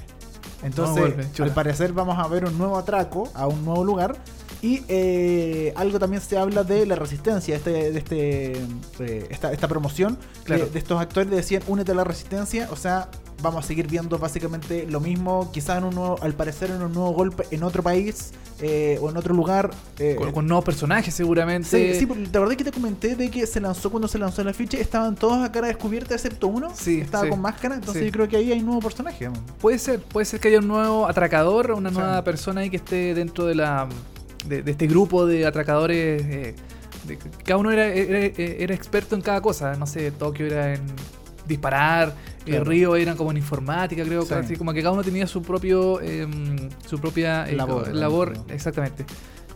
[0.63, 4.15] Entonces, golpe, al parecer vamos a ver un nuevo atraco a un nuevo lugar
[4.61, 8.51] y eh, algo también se habla de la resistencia, este, de este,
[8.99, 10.65] eh, esta, esta promoción Claro.
[10.65, 13.09] de, de estos actores decían únete a la resistencia, o sea,
[13.41, 16.93] vamos a seguir viendo básicamente lo mismo, quizás en un nuevo, al parecer en un
[16.93, 19.71] nuevo golpe en otro país eh, o en otro lugar.
[19.99, 21.67] eh, Con, con nuevos personajes, seguramente.
[21.93, 24.41] Sí, sí, porque te acordás que te comenté de que se lanzó cuando se lanzó
[24.41, 27.29] el afiche, estaban todos a cara descubierta excepto uno, Sí, estaba sí.
[27.29, 28.05] con máscara, entonces Sí.
[28.07, 29.29] yo creo que ahí hay un nuevo personaje.
[29.59, 33.13] Puede ser, puede ser que haya un nuevo atracador, una nueva persona ahí que esté
[33.13, 33.87] dentro de la
[34.47, 36.21] de, de este grupo de atracadores.
[36.23, 36.55] eh,
[37.07, 39.75] de- cada uno era, era, era experto en cada cosa.
[39.75, 40.81] No sé, Tokio era en
[41.47, 42.63] disparar, eh, Claro.
[42.65, 44.55] Río eran como en informática, creo, Sí.
[44.55, 49.05] como que cada uno tenía su propio em, su propia eh, Labor, labor, exactamente.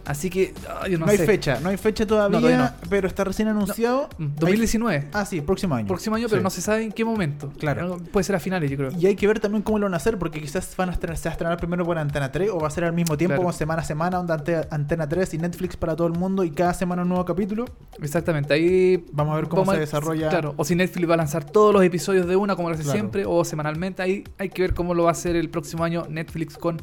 [0.10, 0.54] Así que
[0.90, 4.10] yo no, No, hay fecha, no hay fecha todavía, todavía pero está recién anunciado.
[4.18, 5.08] Mm, Hay- 2019.
[5.14, 5.86] ah, sí, próximo año.
[5.88, 6.44] próximo año, pero Sí.
[6.44, 7.54] no se sabe en qué momento.
[7.60, 8.00] Claro.
[8.12, 8.90] Puede ser a finales, yo creo.
[9.00, 11.16] Y hay que ver también cómo lo van a hacer, porque quizás van a estrenar,
[11.18, 13.34] se va a estrenar primero por Antena 3 o va a ser al mismo tiempo,
[13.34, 13.44] Claro.
[13.44, 16.50] como semana a semana, onda ante- Antena 3 y Netflix para todo el mundo y
[16.50, 17.66] cada semana un nuevo capítulo.
[18.02, 20.30] Exactamente, ahí Vamos a ver cómo se a- desarrolla.
[20.30, 22.84] Claro, o si Netflix va a lanzar todos los episodios de una, como lo hace
[22.84, 22.98] Claro.
[22.98, 24.02] siempre, o semanalmente.
[24.02, 26.82] Ahí hay que ver cómo lo va a hacer el próximo año Netflix con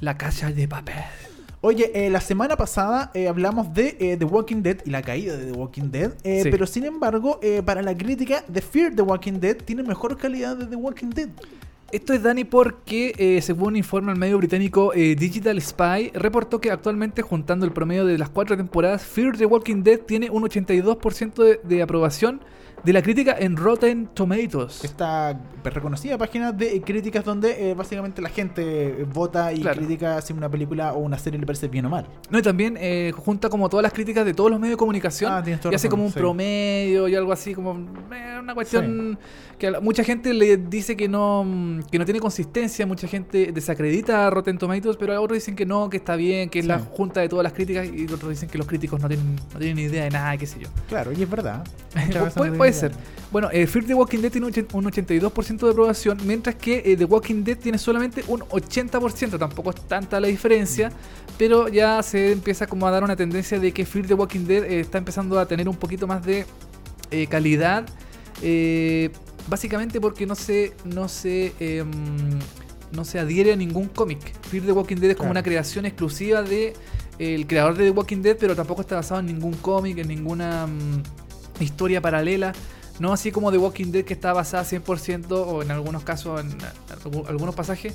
[0.00, 0.94] La Casa de Papel.
[1.68, 5.36] Oye, eh, la semana pasada eh, hablamos de eh, The Walking Dead y la caída
[5.36, 6.48] de The Walking Dead, eh, Sí.
[6.52, 10.56] pero sin embargo, eh, para la crítica, The Fear The Walking Dead tiene mejor calidad
[10.56, 11.28] de The Walking Dead.
[11.90, 16.70] Esto es Dani porque, eh, según informa el medio británico eh, Digital Spy, reportó que
[16.70, 21.42] actualmente, juntando el promedio de las cuatro temporadas, Fear the Walking Dead tiene un 82%
[21.42, 22.42] de, de aprobación
[22.84, 24.84] de la crítica en Rotten Tomatoes.
[24.84, 28.62] Esta reconocida página de críticas donde eh, básicamente la gente
[29.00, 29.78] eh, vota y Claro.
[29.78, 32.06] critica si una película o una serie le parece bien o mal.
[32.30, 35.32] No, y también eh, junta como todas las críticas de todos los medios de comunicación
[35.32, 36.18] Ah, y hace razón, como un sí.
[36.18, 37.72] promedio y algo así, como
[38.12, 39.18] eh, una cuestión
[39.58, 42.86] que a la- mucha gente le dice que no, mm, que no tiene consistencia.
[42.86, 46.60] Mucha gente desacredita a Rotten Tomatoes, pero otros dicen que no, que está bien, que
[46.60, 46.68] es Sí.
[46.68, 49.58] la junta de todas las críticas, y otros dicen que los críticos no tienen, no
[49.58, 50.68] tienen idea de nada, qué sé yo.
[50.88, 51.64] Claro, y es verdad.
[52.68, 52.92] Puede, ser.
[53.32, 56.82] Bueno, eh, Fear the Walking Dead tiene un och- un 82% de aprobación, mientras que
[56.84, 59.38] eh, The Walking Dead tiene solamente un 80%.
[59.38, 60.90] Tampoco es tanta la diferencia,
[61.36, 64.64] pero ya se empieza como a dar una tendencia de que Fear the Walking Dead
[64.64, 66.46] eh, está empezando a tener un poquito más de
[67.10, 67.84] eh, calidad.
[68.42, 69.10] eh,
[69.48, 71.88] básicamente porque no se, no se, em,
[72.92, 74.18] no se adhiere a ningún cómic.
[74.50, 75.38] Fear the Walking Dead es como Claro.
[75.38, 76.74] una creación exclusiva de
[77.18, 80.66] el creador de The Walking Dead, pero tampoco está basado en ningún cómic, en ninguna
[80.66, 81.02] mm,
[81.60, 82.52] historia paralela.
[82.98, 86.56] No así como The Walking Dead que está basada 100% o en algunos casos, en,
[86.58, 87.94] algu- algunos pasajes,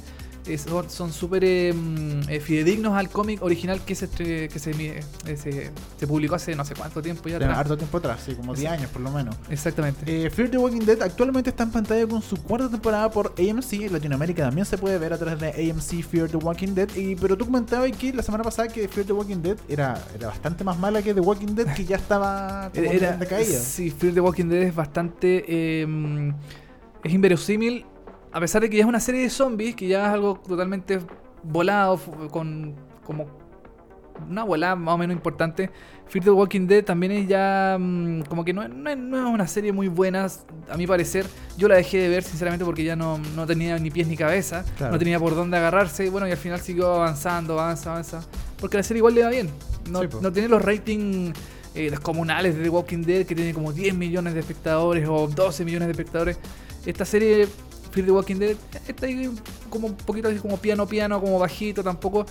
[0.88, 5.04] son súper eh, mm, eh, fidedignos al cómic original que, se, que se, eh,
[5.38, 7.58] se, se publicó hace no sé cuánto tiempo ya atrás.
[7.58, 9.36] harto tiempo atrás, sí, como 10 años por lo menos.
[9.50, 10.26] Exactamente.
[10.26, 13.74] Eh, Fear the Walking Dead actualmente está en pantalla con su cuarta temporada por AMC.
[13.74, 16.90] En Latinoamérica también se puede ver a través de AMC Fear the Walking Dead.
[16.96, 20.28] Y, pero tú comentabas que la semana pasada que Fear the Walking Dead era, era
[20.28, 23.60] bastante más mala que The Walking Dead, que ya estaba como Era, en decaída.
[23.60, 25.46] sí, Fear the Walking Dead es bastante.
[25.48, 26.34] eh,
[27.04, 27.86] es inverosímil.
[28.34, 31.00] A pesar de que ya es una serie de zombies, que ya es algo totalmente
[31.44, 33.28] volado, con como
[34.30, 35.70] una volada más o menos importante.
[36.08, 39.34] Fear the Walking Dead también es ya mm, como que no, no es, no es
[39.34, 40.28] una serie muy buena,
[40.70, 41.26] a mi parecer.
[41.58, 44.64] Yo la dejé de ver sinceramente porque ya no, no tenía ni pies ni cabeza,
[44.78, 44.94] Claro.
[44.94, 46.06] no tenía por dónde agarrarse.
[46.06, 48.22] Y bueno, y al final siguió avanzando, avanza, avanza.
[48.60, 49.50] Porque la serie igual le va bien.
[49.90, 51.34] No, Sí, no tiene los ratings
[51.74, 55.66] eh, descomunales de The Walking Dead que tiene como 10 millones de espectadores o 12
[55.66, 56.38] millones de espectadores.
[56.86, 57.48] Esta serie,
[57.92, 58.56] Fear the Walking Dead,
[58.88, 59.30] está ahí
[59.70, 62.26] como un poquito así como piano piano, como bajito, tampoco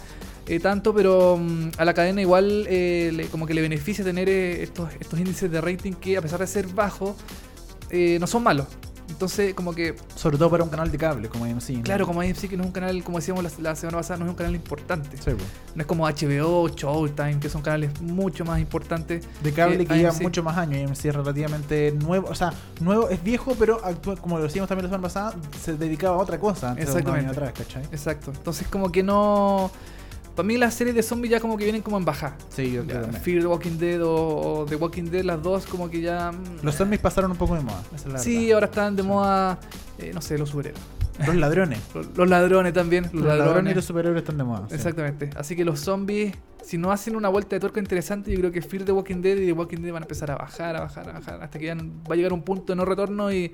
[0.46, 4.28] eh, tanto, pero mm, a la cadena igual eh, le- como que le beneficia tener
[4.28, 7.14] eh, estos, estos índices de rating que a pesar de ser bajos,
[7.90, 8.66] eh, no son malos.
[9.20, 11.68] Entonces, como que, Sobre todo para un canal de cable como AMC.
[11.72, 11.82] ¿no?
[11.82, 14.24] claro, como AMC que no es un canal, como decíamos la, la semana pasada, no
[14.24, 15.18] es un canal importante.
[15.18, 15.44] Sí, po.
[15.74, 19.28] No es como HBO, Showtime, que son canales mucho más importantes.
[19.42, 20.22] De cable que lleva AMC.
[20.22, 20.88] mucho más años.
[20.88, 22.28] AMC es relativamente nuevo.
[22.30, 25.74] O sea, nuevo es viejo, pero actúa- como lo decíamos también la semana pasada, se
[25.76, 27.30] dedicaba a otra cosa antes de unos Exactamente.
[27.38, 27.82] atrás, ¿cachai?
[27.92, 28.32] Exacto.
[28.34, 29.70] Entonces, como que no.
[30.34, 32.36] Para mí, las series de zombies ya como que vienen como en baja.
[32.48, 33.22] Sí, yo Ya, creo también.
[33.22, 36.32] Fear the Walking Dead o, o The Walking Dead, las dos, como que ya.
[36.32, 37.82] mm, Los zombies pasaron un poco de moda.
[37.94, 38.54] esa es la Sí, verdad.
[38.54, 39.58] ahora están de moda,
[39.98, 40.82] eh, no sé, los superhéroes.
[41.26, 41.78] Los ladrones.
[41.94, 43.04] Los, los ladrones también.
[43.04, 43.72] Los, Los ladrones, ladrones.
[43.72, 44.66] y los superhéroes están de moda.
[44.70, 44.74] sí.
[44.76, 45.30] Exactamente.
[45.36, 46.32] Así que los zombies,
[46.64, 49.36] si no hacen una vuelta de tuerca interesante, yo creo que Fear the Walking Dead
[49.36, 51.66] y The Walking Dead van a empezar a bajar, a bajar, a bajar, hasta que
[51.66, 53.52] ya va a llegar un punto de no retorno y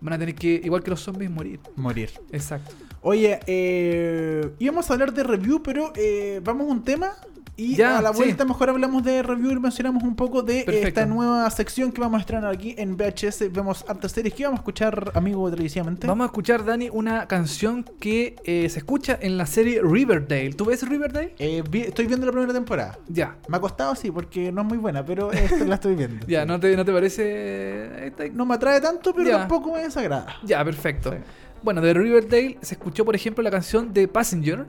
[0.00, 1.60] van a tener que, igual que los zombies, morir.
[1.76, 2.10] Morir.
[2.32, 2.74] Exacto.
[3.06, 7.12] Oye, eh, íbamos a hablar de review, pero eh, vamos a un tema.
[7.56, 8.16] Y Ya, a la sí.
[8.16, 10.88] vuelta mejor hablamos de review y mencionamos un poco de Perfecto.
[10.88, 13.52] esta nueva sección que vamos a estrenar aquí en VHS.
[13.52, 14.34] Vemos hartas series.
[14.34, 16.06] ¿Qué vamos a escuchar, amigo, televisivamente?
[16.08, 20.54] Vamos a escuchar, Dani, una canción que eh, se escucha en la serie Riverdale.
[20.54, 21.34] ¿Tú ves Riverdale?
[21.38, 22.98] Eh, vi- estoy viendo la primera temporada.
[23.06, 23.36] Ya.
[23.46, 26.26] Me ha costado, sí, porque no es muy buena, pero esta la estoy viendo.
[26.26, 26.44] Ya.
[26.46, 28.12] ¿no te, no te parece?
[28.32, 29.38] No me atrae tanto, pero Ya.
[29.38, 30.26] tampoco me desagrada.
[30.42, 31.12] Ya, perfecto.
[31.12, 31.18] Sí.
[31.64, 34.66] Bueno, de Riverdale se escuchó, por ejemplo, la canción de Passenger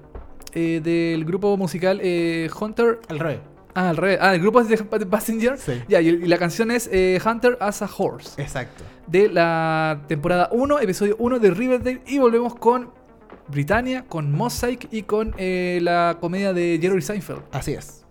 [0.54, 3.02] eh, del grupo musical eh, Hunter.
[3.10, 3.40] Al revés.
[3.74, 4.18] Ah, al revés.
[4.22, 5.58] Ah, el grupo es de, Passenger.
[5.58, 5.74] Sí.
[5.90, 8.42] Ya, y, y la canción es eh, Hunter as a Horse.
[8.42, 8.86] Exacto.
[9.08, 12.02] De la temporada 1, episodio 1 de Riverdale.
[12.08, 12.92] Y volvemos con
[13.50, 17.42] Britannia, con Mosaic y con eh, la comedia de Jerry Seinfeld.
[17.52, 18.05] Así es.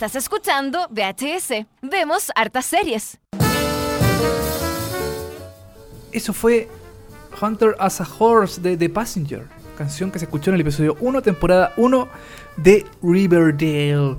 [0.00, 1.66] Estás escuchando VHS.
[1.82, 3.18] Vemos hartas series.
[6.10, 6.70] Eso fue
[7.42, 11.20] Hunter as a Horse de The Passenger, canción que se escuchó en el episodio 1,
[11.20, 12.08] temporada 1
[12.56, 14.16] de Riverdale,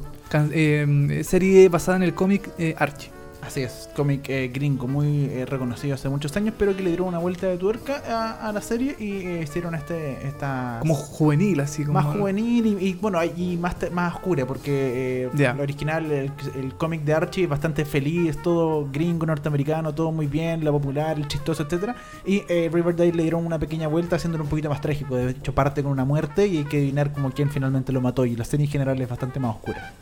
[0.52, 3.10] eh, serie basada en el cómic eh, Archie.
[3.42, 7.08] Así es, cómic eh, gringo muy eh, reconocido hace muchos años, pero que le dieron
[7.08, 11.60] una vuelta de tuerca a, a la serie y eh, hicieron este esta Como juvenil,
[11.60, 12.00] así como.
[12.00, 17.04] más juvenil y, y, bueno y más más oscura porque el original el, el cómic
[17.04, 21.64] de Archie es bastante feliz todo gringo norteamericano todo muy bien la popular el chistoso
[21.64, 25.32] etcétera y eh, Riverdale le dieron una pequeña vuelta haciéndolo un poquito más trágico de
[25.32, 28.36] hecho parte con una muerte y hay que adivinar como quién finalmente lo mató y
[28.36, 29.94] la serie en general es bastante más oscura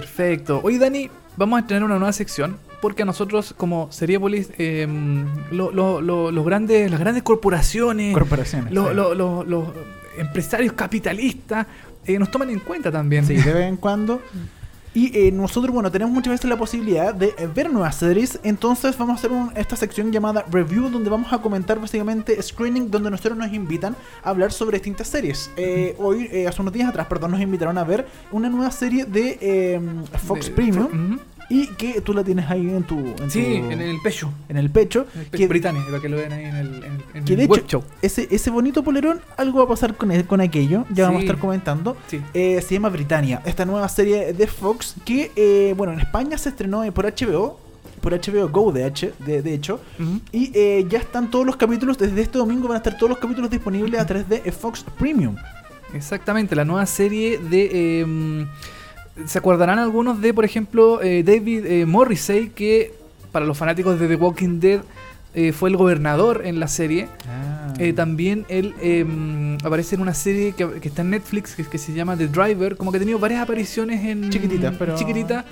[0.00, 0.60] Perfecto.
[0.62, 4.86] Hoy, Dani, vamos a tener una nueva sección porque a nosotros, como Seriepolis, eh,
[5.50, 8.94] lo- lo- lo- los grandes, las grandes corporaciones, sí.
[8.94, 9.68] los
[10.16, 11.66] empresarios capitalistas
[12.06, 13.26] eh, nos toman en cuenta también.
[13.26, 14.22] Sí, de vez en cuando.
[14.98, 18.40] Y eh, nosotros, bueno, tenemos muchas veces la posibilidad de eh, ver nuevas series.
[18.42, 22.90] Entonces vamos a hacer un- esta sección llamada Review, donde vamos a comentar básicamente screening,
[22.90, 25.52] donde nosotros nos invitan a hablar sobre distintas series.
[25.56, 29.04] Eh, hoy, eh, hace unos días atrás, perdón, nos invitaron a ver una nueva serie
[29.04, 29.38] de
[30.26, 31.18] Fox De- Premium.
[31.50, 32.98] Y que tú la tienes ahí en tu...
[32.98, 34.30] En Sí, tu- en el pecho.
[34.50, 35.06] en el pecho.
[35.14, 37.32] En el pecho que- Britannia, para que lo vean ahí en el, en, en que
[37.32, 37.84] el de web hecho, show.
[38.02, 40.84] ese, ese bonito polerón, algo va a pasar con, el- con aquello.
[40.92, 41.96] Ya vamos a estar comentando.
[42.08, 42.20] Sí.
[42.34, 46.50] Eh, se llama Britannia, esta nueva serie de Fox que, eh, bueno, en España se
[46.50, 47.58] estrenó eh, por HBO,
[48.02, 49.80] por HBO Go de, H, de, de hecho,
[50.32, 53.18] y eh, ya están todos los capítulos, desde este domingo van a estar todos los
[53.18, 55.34] capítulos disponibles a través de Fox Premium.
[55.94, 57.70] Exactamente, la nueva serie de...
[58.02, 58.46] eh,
[59.26, 62.92] ¿Se acordarán algunos de, por ejemplo, eh, David eh, Morrissey, que
[63.32, 64.80] para los fanáticos de The Walking Dead
[65.34, 67.08] eh, fue el gobernador en la serie?
[67.78, 69.04] Eh, también él eh,
[69.64, 72.76] aparece en una serie que, que está en Netflix que, que se llama The Driver,
[72.76, 74.30] como que ha tenido varias apariciones en...
[74.30, 75.44] Chiquititas, pero- Chiquititas.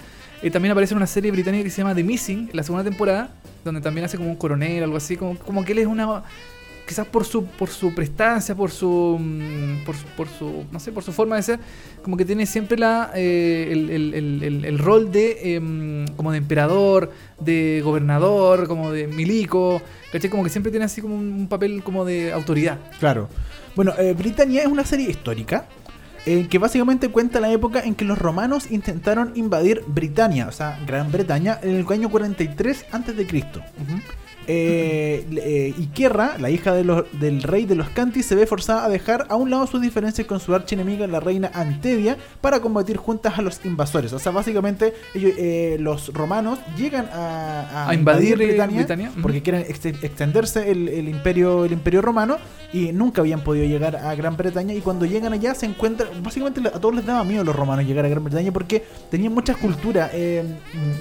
[0.43, 2.85] Eh, también aparece en una serie británica que se llama The Missing, en la segunda
[2.85, 3.31] temporada,
[3.65, 6.23] donde también hace como un coronel, algo así, como, como que él es una...
[6.87, 10.93] Quizás por su, por su prestancia, por su, mm, por, su- por su, no sé,
[10.93, 11.59] por su forma de ser,
[12.03, 16.31] como que tiene siempre la, eh, el, el- el- el- el rol de, em, como
[16.31, 20.31] de emperador, de gobernador, como de milico, ¿cachai?
[20.31, 22.79] Como que siempre tiene así como un, un papel como de autoridad.
[23.01, 23.29] Claro.
[23.75, 25.67] Bueno, eh, Britannia es una serie histórica
[26.25, 30.79] eh, que básicamente cuenta la época en que los romanos intentaron invadir Britania, o sea,
[30.87, 33.27] Gran Bretaña, en el año 43 a.C.
[34.49, 38.85] Eh, eh, Iquerra, la hija de los- del rey de los Cantis, se ve forzada
[38.85, 42.97] a dejar a un lado sus diferencias con su archienemiga, la reina Antedia, para combatir
[42.97, 44.13] juntas a los invasores.
[44.13, 48.81] O sea, básicamente ellos, eh, los romanos llegan a, A invadir, eh, Britania,
[49.23, 52.37] porque quieren ex- extenderse el, el imperio, el imperio romano
[52.73, 54.75] y nunca habían podido llegar a Gran Bretaña.
[54.75, 57.85] Y cuando llegan allá se encuentran, básicamente a todos les daba miedo a los romanos
[57.87, 60.11] llegar a Gran Bretaña porque tenían muchas culturas.
[60.15, 60.45] eh,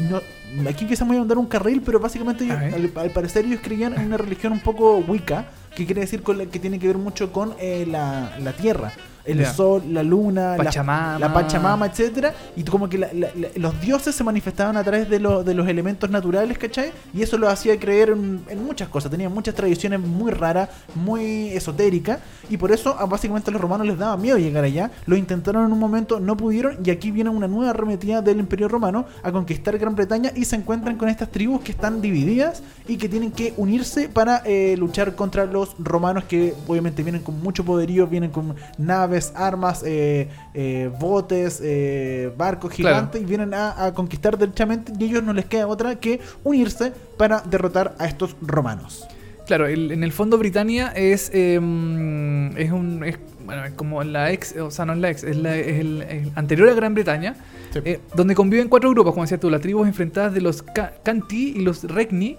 [0.10, 0.22] no-
[0.70, 2.58] aquí voy a mandar un carril, pero básicamente ellos,
[2.96, 5.46] al parecer ellos creían en una religión un poco wicca,
[5.76, 8.92] que quiere decir con la- que tiene que ver mucho con eh, la, la tierra.
[9.26, 11.20] El sol, la luna, la- Pachamama.
[11.20, 15.10] la Pachamama, etcétera, y como que la- la- la- los dioses se manifestaban a través
[15.10, 16.92] de, los- de los elementos naturales, ¿cachai?
[17.14, 21.50] Y eso lo hacía creer en, en muchas cosas, tenían muchas tradiciones muy raras, muy
[21.50, 22.20] esotéricas,
[22.50, 25.66] y por eso a, básicamente a los romanos les daba miedo llegar allá, lo intentaron
[25.66, 29.32] en un momento, no pudieron, y aquí viene una nueva arremetida del imperio romano a
[29.32, 33.32] conquistar Gran Bretaña y se encuentran con estas tribus que están divididas y que tienen
[33.32, 38.32] que unirse para eh, luchar contra los romanos que obviamente vienen con mucho poderío, vienen
[38.32, 42.96] con naves, armas, eh, eh, botes, eh, barcos Claro.
[42.96, 46.20] gigantes y vienen a, a conquistar derechamente y a ellos no les queda otra que
[46.44, 49.06] unirse para derrotar a estos romanos.
[49.48, 53.04] Claro, el- en el fondo Britania es, mm, es un.
[53.06, 55.80] Es, bueno, es como la ex, o sea, no es la ex, es, la- es
[55.80, 57.36] el, el anterior a Gran Bretaña,
[57.72, 57.98] Sí.
[58.16, 60.64] donde conviven cuatro grupos, como decías tú, las tribus enfrentadas de los
[61.04, 62.38] Canti y los Regni,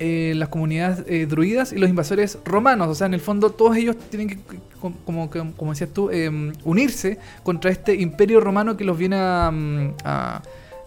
[0.00, 2.88] eh, las comunidades eh, druidas y los invasores romanos.
[2.88, 4.38] O sea, en el fondo todos ellos tienen que,
[4.80, 6.30] como, como, como decías tú, eh,
[6.64, 10.42] unirse contra este imperio romano que los viene a, mm, a,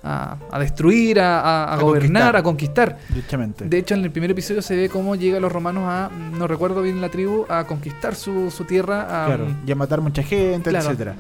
[0.06, 2.90] a- a destruir, a, a- a A gobernar, conquistar.
[2.90, 3.70] a conquistar.
[3.70, 6.82] De hecho, en el primer episodio se ve cómo llegan los romanos a, no recuerdo
[6.82, 9.24] bien la tribu, a conquistar su, su tierra.
[9.24, 10.88] A, Claro, y a matar mucha gente, Claro.
[10.88, 11.16] etcétera.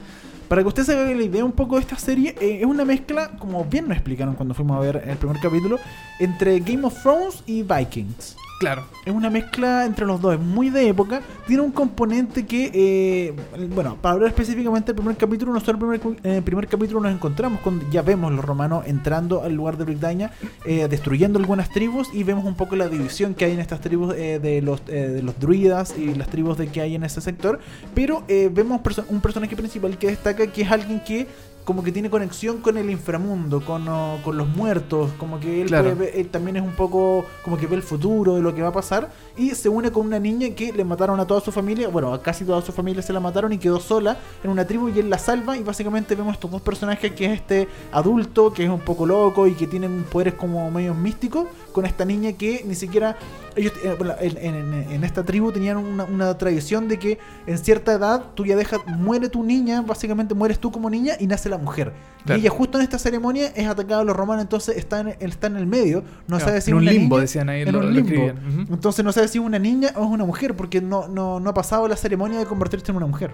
[0.53, 2.85] Para que usted se haga la idea un poco de esta serie, eh, es una
[2.85, 5.79] mezcla, como bien nos explicaron cuando fuimos a ver el primer capítulo,
[6.19, 8.35] entre Game of Thrones y Vikings.
[8.63, 8.85] Claro.
[9.03, 11.21] Es una mezcla entre los dos, es muy de época.
[11.45, 13.33] Tiene un componente que, eh,
[13.75, 17.01] bueno, para hablar específicamente del primer capítulo, nosotros en el primer, en el primer capítulo
[17.01, 20.31] nos encontramos cuando ya vemos los romanos entrando al lugar de Bretaña,
[20.63, 24.15] eh, destruyendo algunas tribus y vemos un poco la división que hay en estas tribus
[24.15, 27.19] eh, de, los, eh, de los druidas y las tribus de que hay en ese
[27.19, 27.59] sector.
[27.93, 31.27] Pero eh, vemos un personaje principal que destaca que es alguien que
[31.63, 33.85] como que tiene conexión con el inframundo, con,
[34.23, 35.95] con los muertos, como que él, Claro.
[35.95, 38.69] puede él también es un poco como que ve el futuro de lo que va
[38.69, 41.87] a pasar y se une con una niña que le mataron a toda su familia,
[41.89, 44.89] bueno, a casi toda su familia se la mataron y quedó sola en una tribu
[44.89, 48.63] y él la salva y básicamente vemos estos dos personajes que es este adulto que
[48.63, 52.63] es un poco loco y que tienen poderes como medios místicos con esta niña que
[52.65, 53.17] ni siquiera
[53.55, 57.93] ellos eh, en, en- en esta tribu tenían una, una tradición de que en cierta
[57.93, 61.57] edad tú ya dejas, muere tu niña, básicamente mueres tú como niña y nace la
[61.57, 61.91] mujer.
[62.25, 62.37] Claro.
[62.39, 65.47] Y ella justo en esta ceremonia es atacada a los romanos, entonces está en, está
[65.47, 67.71] en el medio, no Claro, sabe si en un una limbo, niña- decían ahí, en
[67.73, 68.09] lo- un lo limbo.
[68.09, 68.61] escribían.
[68.63, 68.73] Ujú.
[68.73, 71.49] Entonces no sabe si es una niña o es una mujer, porque no, no, no
[71.49, 73.31] ha pasado la ceremonia de convertirse en una mujer.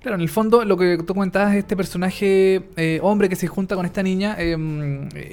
[0.00, 3.76] Claro, en el fondo lo que tú comentabas, este personaje eh, hombre que se junta
[3.76, 4.56] con esta niña, eh,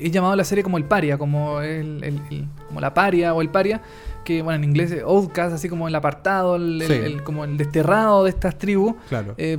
[0.01, 3.33] es llamado en la serie como el paria, como, el, el- el- como la paria
[3.33, 3.81] o el paria,
[4.25, 7.17] que bueno, en inglés es outcast, así como el apartado, Sí.
[7.23, 9.35] como el desterrado de estas tribus, Claro.
[9.37, 9.57] eh,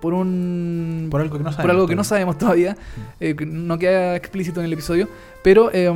[0.00, 1.08] por un...
[1.10, 1.62] por algo que no sabemos.
[1.62, 2.08] por algo que no todavía.
[2.08, 2.76] sabemos todavía,
[3.18, 5.08] eh, que no queda explícito en el episodio,
[5.42, 5.90] pero eh,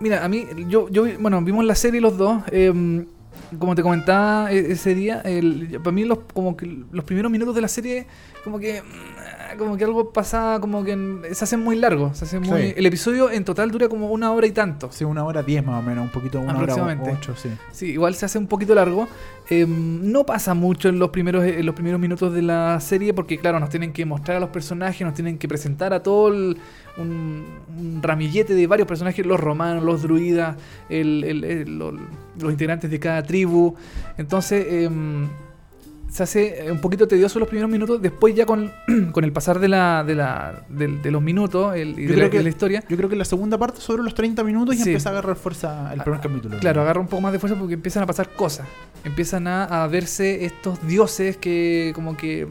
[0.00, 3.04] mira, a mí, yo, yo, bueno, vimos la serie los dos, eh,
[3.58, 7.54] como te comentaba e- ese día, el- para mí los, como que los primeros minutos
[7.54, 8.06] de la serie,
[8.44, 8.82] como que,
[9.56, 10.96] como que algo pasaba, como que
[11.32, 12.74] se hacen muy largos, se hace muy, Sí.
[12.76, 14.90] el episodio en total dura como una hora y tanto.
[14.92, 17.10] Sí, una hora diez más o menos, un poquito, una hora Aproximadamente.
[17.12, 17.48] ocho, sí.
[17.72, 19.08] Sí, igual se hace un poquito largo.
[19.50, 23.38] Eh, no pasa mucho en los primeros en los primeros minutos de la serie porque
[23.38, 26.58] claro, nos tienen que mostrar a los personajes, nos tienen que presentar a todo el-
[26.98, 27.44] un,
[27.78, 30.56] un ramillete de varios personajes, los romanos, los druidas,
[30.88, 33.74] el- el- los integrantes de cada tribu.
[34.18, 35.28] Entonces, em,
[36.08, 38.70] se hace eh, un poquito tedioso los primeros minutos, después ya con,
[39.12, 42.30] con el pasar de la, de, la, del- de los minutos el- y de, la,
[42.30, 44.78] que- de la historia, Yo creo que la segunda parte sobre los 30 minutos y
[44.78, 44.84] Sí.
[44.90, 46.58] empieza a agarrar fuerza el primer capítulo.
[46.58, 48.66] Claro, agarra un poco más de fuerza porque empiezan a pasar cosas.
[49.04, 52.46] Empiezan a, a verse estos dioses que como que,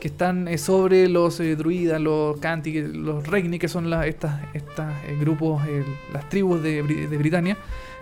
[0.00, 4.40] que están eh, sobre los eh, druidas, los canti, los regni, que son las estas,
[4.54, 7.56] estas eh, grupos, eh, las tribus de, de Britania.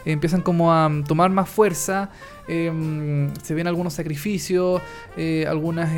[0.06, 2.08] Eh, empiezan como a tomar más fuerza.
[2.48, 4.80] eh, se ven algunos sacrificios,
[5.16, 5.90] eh, algunas...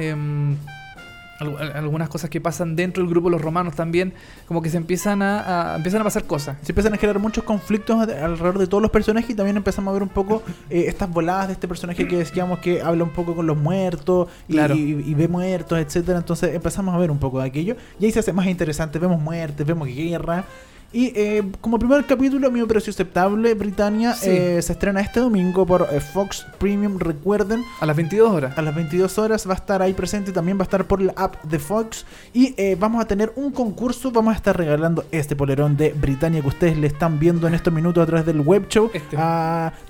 [1.40, 4.12] al- al- algunas cosas que pasan dentro del grupo de los romanos también
[4.46, 7.44] como que se empiezan a, a- empiezan a pasar cosas Se empiezan a generar muchos
[7.44, 10.86] conflictos de- alrededor de todos los personajes y también empezamos a ver un poco eh,
[10.88, 14.54] estas voladas de este personaje que decíamos que habla un poco con los muertos y,
[14.54, 14.74] Claro.
[14.74, 16.18] y- y ve muertos, etcétera.
[16.18, 18.98] Entonces empezamos a ver un poco de aquello y ahí se hace más interesante.
[18.98, 20.44] Vemos muertes, vemos guerra.
[20.90, 23.52] Y eh, como primer capítulo, a mí me pareció aceptable.
[23.54, 24.30] Britannia Sí.
[24.30, 26.98] eh, se estrena este domingo por eh, Fox Premium.
[26.98, 30.56] Recuerden, a las 22 horas a las 22 horas va a estar ahí presente, también
[30.56, 34.10] va a estar por la app de Fox y eh, vamos a tener un concurso,
[34.10, 37.72] vamos a estar regalando este polerón de Britannia que ustedes le están viendo en estos
[37.72, 39.16] minutos a través del web show Este.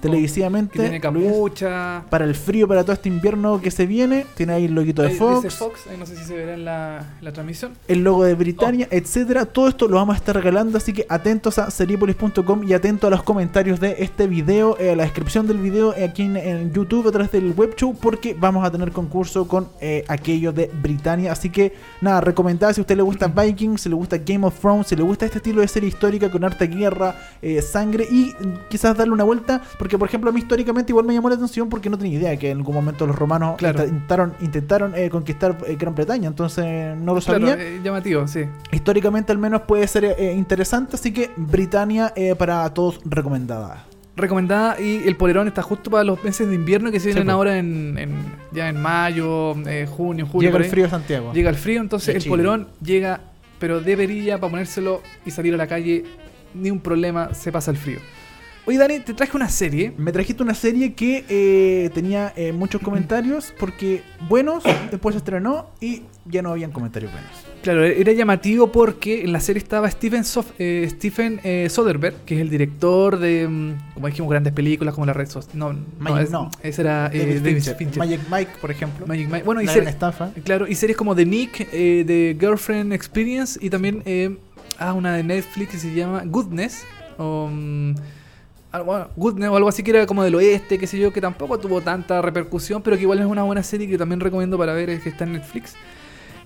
[0.01, 0.73] televisivamente.
[0.79, 2.03] que tiene Luis, capucha.
[2.11, 5.11] para el frío, para todo este invierno que se viene, tiene ahí el loguito de
[5.11, 7.73] Fox, Dice Fox, ahí no sé si se verá en la, en la transmisión.
[7.87, 9.47] el logo de Britannia, etcétera.
[9.47, 13.11] Todo esto lo vamos a estar regalando, así que atentos a seriepolis.com y atentos a
[13.11, 16.72] los comentarios de este video, eh, a la descripción del video eh, aquí en, en
[16.72, 20.70] YouTube a través del web show, porque vamos a tener concurso con eh, aquello de
[20.80, 21.32] Britannia.
[21.32, 24.59] Así que nada, recomendada si a usted le gusta Vikings, si le gusta Game of
[24.59, 28.32] Thrones, si le gusta este estilo de serie histórica con harta guerra, eh, sangre y
[28.41, 31.34] mm, quizás darle una vuelta, porque por ejemplo a mí históricamente igual me llamó la
[31.34, 33.84] atención porque no tenía idea que en algún momento los romanos Claro.
[33.84, 37.62] intentaron, intentaron eh, conquistar Gran Bretaña, entonces no lo Claro, sabía.
[37.62, 38.45] eh, llamativo, sí.
[38.72, 40.32] Históricamente al menos puede ser eh,
[40.79, 43.85] interesante, así que Britannia eh, para todos recomendada.
[44.16, 47.57] Recomendada y el polerón está justo para los meses de invierno que se vienen ahora
[47.59, 50.49] en, en- ya en mayo, eh, junio, julio.
[50.51, 51.33] Llega el frío a Santiago.
[51.33, 53.20] Llega el frío, entonces De el polerón llega,
[53.61, 56.05] pero de perilla para ponérselo y salir a la calle,
[56.55, 57.99] ni un problema, se pasa el frío.
[58.69, 59.95] Oye, Dani, te traje una serie.
[59.97, 65.71] Me trajiste una serie que eh, tenía eh, muchos comentarios porque buenos, después se estrenó
[65.81, 67.31] y ya no habían comentarios buenos.
[67.62, 72.35] Claro, era llamativo porque en la serie estaba Steven, Sof- eh, Stephen eh, Soderbergh, que
[72.35, 75.59] es el director de, mm, como dijimos, grandes películas como La Red Social.
[75.59, 76.51] No, no, Magic- es- no.
[76.62, 77.77] ese era eh, David David Fincher.
[77.77, 77.99] Fincher.
[78.01, 79.07] Magic Mike, por ejemplo.
[79.07, 79.45] Magic Mike.
[79.47, 80.31] Bueno, y ser- estafa.
[80.45, 84.37] Claro, y series como The Nick, eh, de Girlfriend Experience y también eh,
[84.79, 86.85] ah, una de Netflix que se llama Goodness.
[87.16, 87.51] O,
[88.73, 91.59] bueno, Goodness o algo así que era como del oeste, qué sé yo, que tampoco
[91.59, 94.91] tuvo tanta repercusión, pero que igual es una buena serie que también recomiendo para ver,
[94.91, 95.75] es que está en Netflix.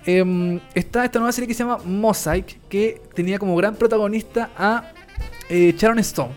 [0.05, 4.91] Em, está esta nueva serie que se llama Mosaic, que tenía como gran protagonista a
[5.49, 6.33] eh, Sharon Stone.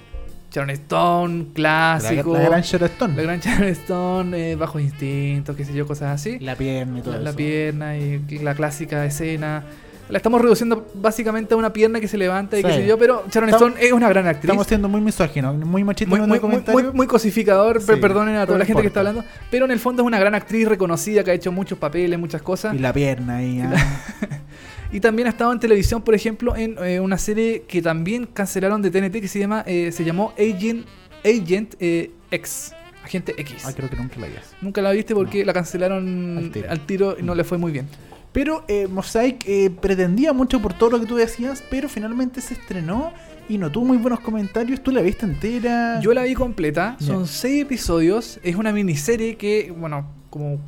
[0.52, 2.34] Sharon Stone, La, clásico.
[2.34, 3.16] la gran Sharon Stone.
[3.16, 7.02] La gran Sharon Stone, eh, Bajos Instintos, qué sé yo, cosas así La pierna y
[7.02, 7.38] todo la, la eso.
[7.38, 9.64] pierna y la clásica escena.
[10.08, 12.76] La estamos reduciendo básicamente a una pierna que se levanta y qué Sí.
[12.82, 14.44] sé yo, pero Sharon Estamos- Stone es una gran actriz.
[14.46, 18.60] Estamos siendo muy misóginos, muy machistas muy, muy, muy, cosificador, Sí, per- perdonen a toda
[18.60, 21.32] la gente que está hablando, pero en el fondo es una gran actriz reconocida que
[21.32, 22.76] ha hecho muchos papeles, muchas cosas.
[22.76, 23.62] Y la pierna ahí.
[23.62, 23.74] ah.
[24.92, 28.82] Y también ha estado en televisión, por ejemplo, en eh, una serie que también cancelaron
[28.84, 30.86] de TNT que se llama eh, se llamó Agent
[31.26, 32.72] Agent eh, X,
[33.04, 33.64] Agente X.
[33.66, 34.54] Ay, creo que nunca la hayas.
[34.62, 36.70] Nunca la viste porque la cancelaron Al tiro.
[36.70, 37.88] al tiro y no le fue muy bien.
[38.36, 42.54] Pero eh, Mosaic eh, pretendía mucho por todo lo que tú decías, pero finalmente se
[42.54, 43.14] estrenó
[43.48, 44.82] y no tuvo muy buenos comentarios.
[44.84, 46.02] ¿Tú la viste entera?
[46.02, 50.60] Yo la vi completa, son seis episodios, es una miniserie que, bueno, como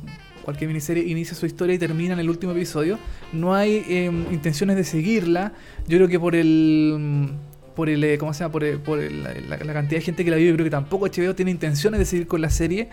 [0.44, 2.98] cualquier miniserie inicia su historia y termina en el último episodio.
[3.34, 5.52] No hay eh, intenciones de seguirla.
[5.86, 8.50] Yo creo que por el mm, por el eh, ¿cómo se llama?
[8.52, 11.34] por, el- por el- la, cantidad de gente que la vive, creo que tampoco HBO
[11.34, 12.88] tiene intenciones de seguir con la serie.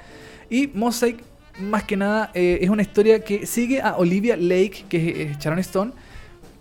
[0.50, 1.18] Y Mosaic
[1.60, 5.60] más que nada eh, es una historia que sigue a Olivia Lake, que es Sharon
[5.60, 5.92] Stone,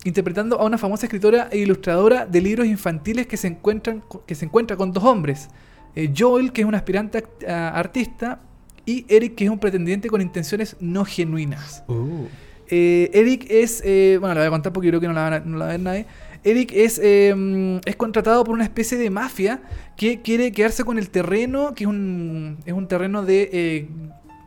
[0.04, 4.44] interpretando a una famosa escritora e ilustradora de libros infantiles que se encuentran que se
[4.44, 5.48] encuentra con dos hombres.
[5.96, 8.40] Eh, Joel, que es un aspirante act- artista,
[8.86, 11.82] y Eric, que es un pretendiente con intenciones no genuinas.
[11.88, 12.26] Uh,
[12.70, 13.82] Eh, Eric es,
[14.20, 15.80] bueno, la voy a contar porque creo que no la, no la va a ver
[15.80, 16.06] nadie.
[16.42, 19.60] Eric es, eh, mm, es contratado por una especie de mafia
[19.96, 23.88] que quiere quedarse con el terreno, que es un, es un terreno de eh,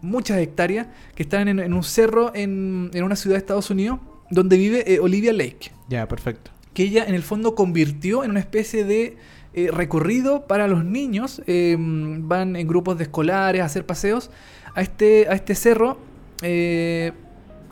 [0.08, 4.00] muchas hectáreas, que están en, en un cerro en, en una ciudad de Estados Unidos,
[4.30, 6.52] donde vive eh, Olivia Lake ya, perfecto.
[6.74, 9.18] que ella en el fondo convirtió en una especie de
[9.54, 11.42] eh, recorrido para los niños.
[11.48, 14.30] eh, van en grupos de escolares a hacer paseos
[14.76, 15.98] a este, a este cerro.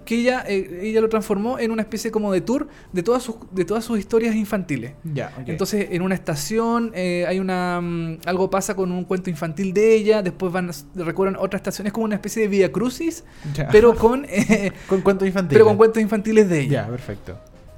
[0.06, 3.36] Que ella, eh, ella lo transformó en una especie como de tour de todas sus,
[3.52, 4.94] de todas sus historias infantiles.
[5.04, 5.34] Ya.
[5.48, 9.96] Entonces, en una estación eh, hay una mm, algo pasa con un cuento infantil de
[9.96, 13.24] ella, después van recorren otra estación, es como una especie de vía crucis,
[13.56, 13.68] Ya.
[13.70, 15.56] pero con eh, con cuentos infantiles.
[15.58, 16.84] pero con cuentos infantiles de ella.
[16.84, 17.38] Ya, perfecto.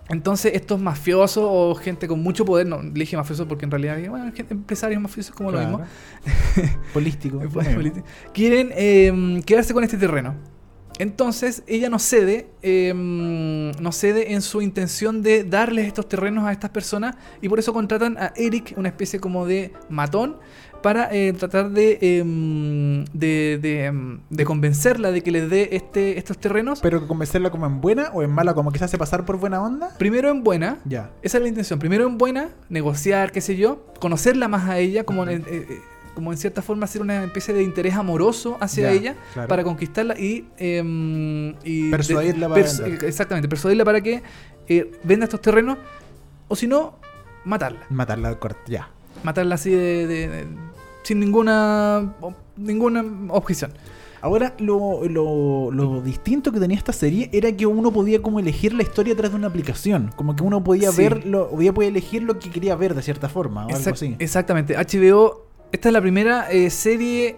[0.10, 3.98] Entonces, estos mafiosos o gente con mucho poder, no le dije mafiosos porque en realidad,
[4.10, 5.82] bueno, gente- empresarios mafiosos como lo mismo,
[7.80, 8.04] mismo.
[8.34, 10.36] quieren eh, quedarse con este terreno.
[11.00, 16.52] Entonces, ella no cede, eh, no cede en su intención de darles estos terrenos a
[16.52, 20.38] estas personas y por eso contratan a Eric, una especie como de matón,
[20.82, 22.24] para eh, tratar de, eh,
[23.14, 26.80] de, de, em, de convencerla de que les dé este, estos terrenos.
[26.82, 29.62] Pero convencerla como en buena o en mala, como que se hace pasar por buena
[29.62, 29.90] onda.
[29.98, 31.12] Primero en buena, Ya.
[31.22, 31.80] Esa es la intención.
[31.80, 35.80] Primero en buena, negociar, qué sé yo, conocerla más a ella, como, en, eh, eh,
[36.18, 39.48] como en cierta forma hacer una especie de interés amoroso hacia Ya, ella claro.
[39.48, 43.06] para conquistarla y, em, y Persuadirla para persu- vender.
[43.06, 44.24] exactamente, persuadirla para que
[44.68, 45.78] eh, venda estos terrenos
[46.48, 46.96] o si no,
[47.46, 47.82] matarla.
[47.92, 48.60] Matarla al corte.
[48.66, 48.90] Ya.
[49.24, 50.48] Matarla así de, de- de-
[51.04, 52.16] sin ninguna
[52.56, 53.74] ninguna objeción.
[54.20, 58.74] Ahora, lo, lo, lo distinto que tenía esta serie era que uno podía como elegir
[58.74, 60.12] la historia a través de una aplicación.
[60.16, 60.98] Como que uno podía Sí.
[61.04, 63.94] ver, lo, podía, podía elegir lo que quería ver de cierta forma o algo Exact-
[63.94, 64.16] así.
[64.18, 64.76] Exactamente.
[64.76, 67.36] HBO, esta es la primera eh, serie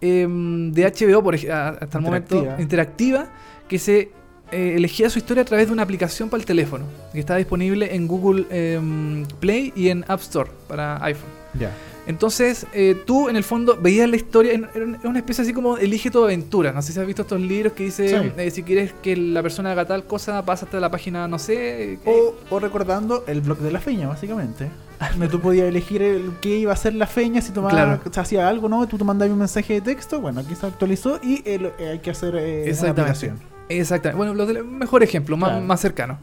[0.00, 3.28] em, de HBO por, hasta el momento Interactiva.
[3.68, 4.10] que se
[4.52, 7.94] eh, elegía su historia a través de una aplicación para el teléfono, que estaba disponible
[7.94, 11.30] en Google em, Play y en App Store para iPhone.
[11.58, 11.70] Ya.
[12.06, 16.10] Entonces, eh, tú en el fondo veías la historia, era una especie así como elige
[16.10, 16.72] tu aventura.
[16.72, 18.32] No sé si has visto estos libros que dice, Sí.
[18.36, 21.92] eh, si quieres que la persona haga tal cosa, pásate a la página, no sé.
[21.92, 24.68] eh, O, o recordando el blog de la feña, básicamente.
[25.12, 28.00] Donde tú podías elegir el, qué iba a ser la feña, si tomaba, Claro.
[28.10, 28.86] se hacía algo, ¿no?
[28.86, 31.98] Tú te mandabas un mensaje de texto, bueno, aquí se actualizó y el- eh, hay
[32.00, 33.38] que hacer eh, una aplicación.
[33.68, 34.16] Exactamente.
[34.16, 35.64] Bueno, los del mejor ejemplo, más, Claro.
[35.64, 36.18] más cercano.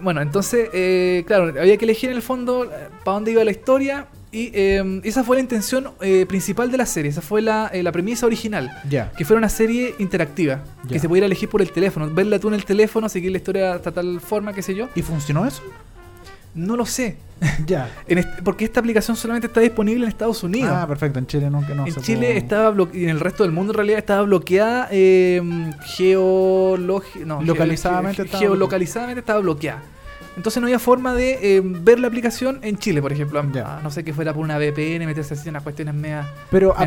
[0.00, 2.70] Bueno, entonces, eh, claro, había que elegir en el fondo
[3.04, 4.06] para dónde iba la historia.
[4.32, 7.10] Y eh, esa fue la intención eh, principal de la serie.
[7.10, 8.70] Esa fue la, eh, la premisa original.
[8.88, 9.10] Ya.
[9.16, 10.62] Que fuera una serie interactiva.
[10.84, 10.90] Ya.
[10.90, 12.08] Que se pudiera elegir por el teléfono.
[12.10, 14.88] Verla tú en el teléfono, seguir la historia hasta tal forma, qué sé yo.
[14.94, 15.62] ¿Y funcionó eso?
[16.56, 17.18] No lo sé.
[17.66, 17.90] ya.
[18.08, 20.70] En este- porque esta aplicación solamente está disponible en Estados Unidos.
[20.72, 21.18] Ah, perfecto.
[21.18, 23.52] En Chile nunca no en se Chile pudo- estaba bloqueada, y en el resto del
[23.52, 25.42] mundo en realidad estaba bloqueada eh,
[27.26, 29.82] no, Localizadamente ge- estaba geolocalizadamente estaba bloqueada.
[30.36, 33.40] Entonces no había forma de eh, ver la aplicación en Chile, por ejemplo.
[33.40, 36.72] A no sé que fuera por una VPN, meterse así en unas cuestiones media, Pero
[36.76, 36.86] a,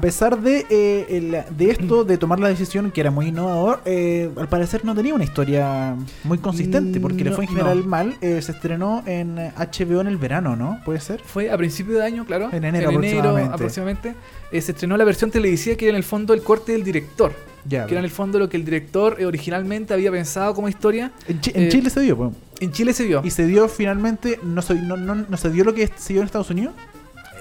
[0.00, 4.30] pesar de, eh, el- de esto, de tomar la decisión que era muy innovador, eh,
[4.36, 7.86] al parecer no tenía una historia muy consistente, Mm, porque le fue en general no.
[7.86, 8.16] mal.
[8.22, 10.80] Eh, se estrenó en HBO en el verano, ¿no?
[10.84, 11.20] ¿Puede ser?
[11.22, 12.48] Fue a principio de año, claro.
[12.52, 13.54] En enero aproximadamente.
[13.54, 14.14] aproximadamente,
[14.52, 17.32] eh, se estrenó la versión televisiva que era en el fondo el corte del director.
[17.68, 17.86] Ya.
[17.86, 21.12] Que era en el fondo lo que el director eh, originalmente había pensado como historia.
[21.28, 22.30] En, en eh, Chile se dio, pues.
[22.60, 23.20] En Chile se vio.
[23.24, 26.22] Y se dio finalmente, no se, no, no, no se dio lo que se dio
[26.22, 26.74] en Estados Unidos.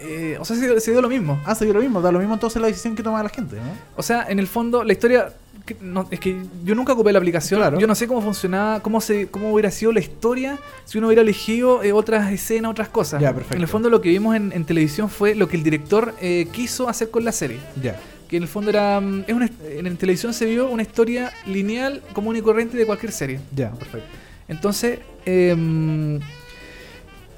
[0.01, 1.39] Eh, o sea, se dio, se dio lo mismo.
[1.45, 3.57] Ah, se dio lo mismo, da lo mismo entonces la decisión que toma la gente,
[3.57, 3.61] ¿no?
[3.97, 5.33] O sea, en el fondo, la historia.
[5.65, 7.59] que no- es que yo nunca ocupé la aplicación.
[7.59, 7.79] Claro.
[7.79, 11.21] Yo no sé cómo funcionaba, cómo se cómo hubiera sido la historia si uno hubiera
[11.21, 13.21] elegido eh, otras escenas, otras cosas.
[13.21, 13.55] Ya, perfecto.
[13.57, 16.47] En el fondo, lo que vimos en, en televisión fue lo que el director eh,
[16.51, 17.59] quiso hacer con la serie.
[17.83, 17.99] Ya.
[18.29, 18.99] Que en el fondo era.
[19.01, 23.11] mm, Es una, en, televisión se vio una historia lineal, común y corriente de cualquier
[23.11, 23.39] serie.
[23.55, 24.07] Ya, perfecto.
[24.47, 26.19] Entonces, em,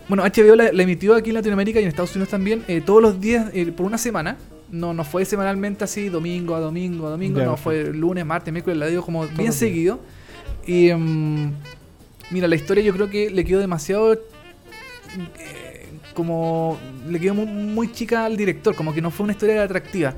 [0.08, 3.02] bueno, HBO la, la emitió aquí en Latinoamérica y en Estados Unidos también eh, todos
[3.02, 4.38] los días eh, por una semana.
[4.70, 7.92] No, no fue semanalmente así, domingo a domingo a domingo, Ya, no, perfecto.
[7.92, 10.00] fue lunes, martes, miércoles, la dio como bien seguido.
[10.66, 11.52] Y em,
[12.30, 14.18] mira, la historia yo creo que le quedó demasiado.
[16.14, 16.78] Como.
[17.10, 20.16] Le quedó muy, muy chica al director, como que no fue una historia atractiva.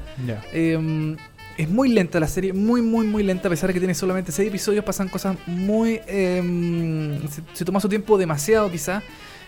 [0.53, 1.15] Eh,
[1.57, 3.47] es muy lenta la serie, muy, muy, muy lenta.
[3.47, 5.99] A pesar de que tiene solamente 6 episodios, pasan cosas muy.
[6.07, 9.03] eh, se, se toma su tiempo demasiado, quizá.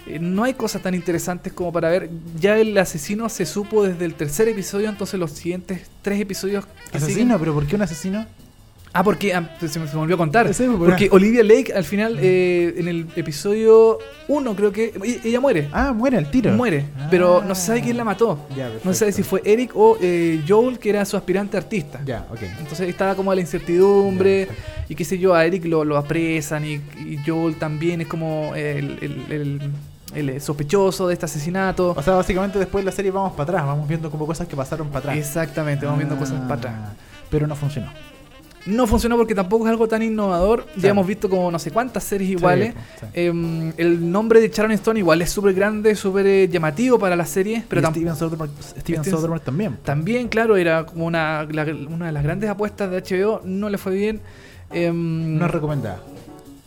[0.07, 2.09] Eh, no hay cosas tan interesantes como para ver.
[2.39, 6.65] Ya el asesino se supo desde el tercer episodio, entonces los siguientes tres episodios.
[6.93, 7.33] ¿Asesino?
[7.35, 8.25] siguen- ¿Pero por qué un asesino?
[8.97, 10.53] Ah, porque ah, se, me, se me olvidó contar.
[10.53, 14.93] Sí, pues, Porque Olivia Lake, al final, eh, en el episodio 1, creo que.
[15.23, 15.67] Ella muere.
[15.73, 16.51] Ah, muere el tiro.
[16.53, 17.07] Muere, Ah.
[17.11, 18.39] pero no se sabe quién la mató.
[18.55, 21.99] Ya, No se sabe si fue Eric o eh, Joel, que era su aspirante artista.
[22.05, 22.39] Ya, ok.
[22.59, 26.63] Entonces estaba como la incertidumbre Ya, y qué sé yo, a Eric lo, lo apresan
[26.65, 26.75] y,
[27.05, 29.71] y Joel también es como el, el- el-
[30.31, 31.93] el sospechoso de este asesinato.
[31.97, 34.55] O sea, básicamente después de la serie vamos para atrás, vamos viendo como cosas que
[34.55, 35.17] pasaron para atrás.
[35.17, 36.73] Exactamente, vamos viendo cosas Ah, para atrás.
[37.29, 37.91] Pero no funcionó.
[38.65, 40.65] No funcionó porque tampoco es algo tan innovador.
[40.75, 42.73] Ya hemos visto como no sé cuántas series iguales.
[42.73, 43.19] Sí, pues, sí.
[43.21, 47.25] Em, el nombre de Sharon Stone igual es súper grande, súper eh, llamativo para la
[47.25, 49.77] serie, pero y Steven Soderbergh, Steven Soderbergh también.
[49.83, 53.77] También, claro, era como una, la- una de las grandes apuestas de HBO, no le
[53.77, 54.19] fue bien.
[54.71, 55.99] Em, No es recomendada.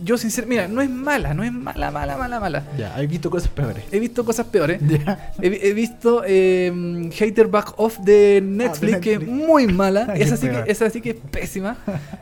[0.01, 2.63] Yo sinceramente, mira, no es mala, no es mala, mala, mala, mala.
[2.79, 3.85] Ya, he visto cosas peores.
[3.91, 4.81] He visto cosas peores.
[4.87, 5.33] Ya.
[5.43, 9.47] He, he visto em, Hater Back Off de Netflix, Ah, de que es Netflix.
[9.49, 10.03] muy mala.
[10.17, 11.77] Esa, sí que, esa sí que es pésima.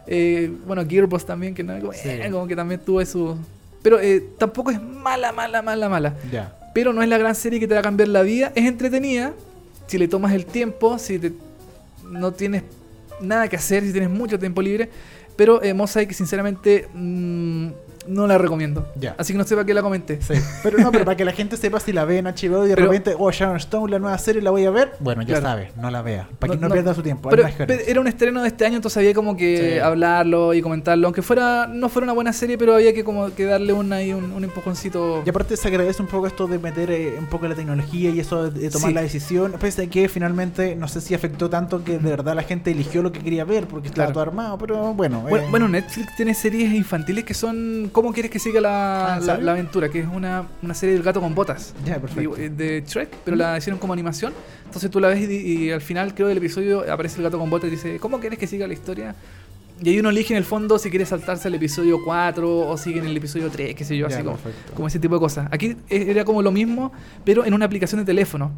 [0.07, 2.01] Eh, bueno, Gearbox también, que no, como, Sí.
[2.09, 3.37] eh, como que también tuve su...
[3.83, 6.15] Pero eh, tampoco es mala, mala, mala, mala.
[6.33, 6.57] Ya.
[6.75, 8.53] Pero no es la gran serie que te va a cambiar la vida.
[8.55, 9.33] Es entretenida.
[9.87, 11.33] Si le tomas el tiempo, si te-
[12.11, 12.63] no tienes
[13.21, 14.89] nada que hacer, si tienes mucho tiempo libre.
[15.37, 17.69] Pero eh, Mosaic, sinceramente, mm,
[18.09, 18.87] no la recomiendo.
[18.97, 19.15] Ya.
[19.19, 20.21] Así que no sé para qué la comenté.
[20.23, 20.35] Sí.
[20.63, 22.75] Pero no, pero para que la gente sepa si la ve en HBO y de
[22.75, 24.93] Pero- repente, oh, Sharon Stone, la nueva serie, la voy a ver.
[25.01, 25.47] Bueno, ya Claro.
[25.47, 26.29] sabes, no la vea.
[26.39, 27.29] Para que No- pierda su tiempo.
[27.31, 29.79] Pero, pero era un estreno de este año, entonces había como que Sí.
[29.79, 31.07] hablarlo y comentarlo.
[31.07, 34.13] Aunque fuera no fuera una buena serie, pero había que como que darle una, ahí
[34.13, 35.23] un, un empujoncito.
[35.25, 38.21] Y aparte se agradece un poco esto de meter eh, un poco la tecnología y
[38.21, 38.95] eso de, de tomar Sí.
[38.95, 42.43] la decisión, pese a que finalmente no sé si afectó tanto que de verdad la
[42.43, 44.13] gente eligió lo que quería ver porque estaba Claro.
[44.15, 45.21] todo armado, pero bueno.
[45.29, 49.19] Bueno, eh, bueno, Netflix tiene series infantiles que son ¿Cómo quieres que siga la, Ah,
[49.39, 49.89] ¿en la, aventura?
[49.89, 51.73] Que es una, una serie del gato con botas.
[51.87, 52.37] Ya, perfecto.
[52.37, 54.35] De, de Shrek, pero la hicieron como animación.
[54.67, 57.49] Entonces tú la ves y, y al final creo del episodio aparece el gato con
[57.49, 59.15] botas y dice, ¿cómo quieres que siga la historia?
[59.83, 62.99] Y ahí uno elige en el fondo si quiere saltarse al episodio 4 o sigue
[62.99, 64.37] en el episodio 3, qué sé yo, así como,
[64.89, 65.49] ese tipo de cosas.
[65.51, 66.93] Aquí e- era como lo mismo,
[67.25, 68.53] pero en una aplicación de teléfono.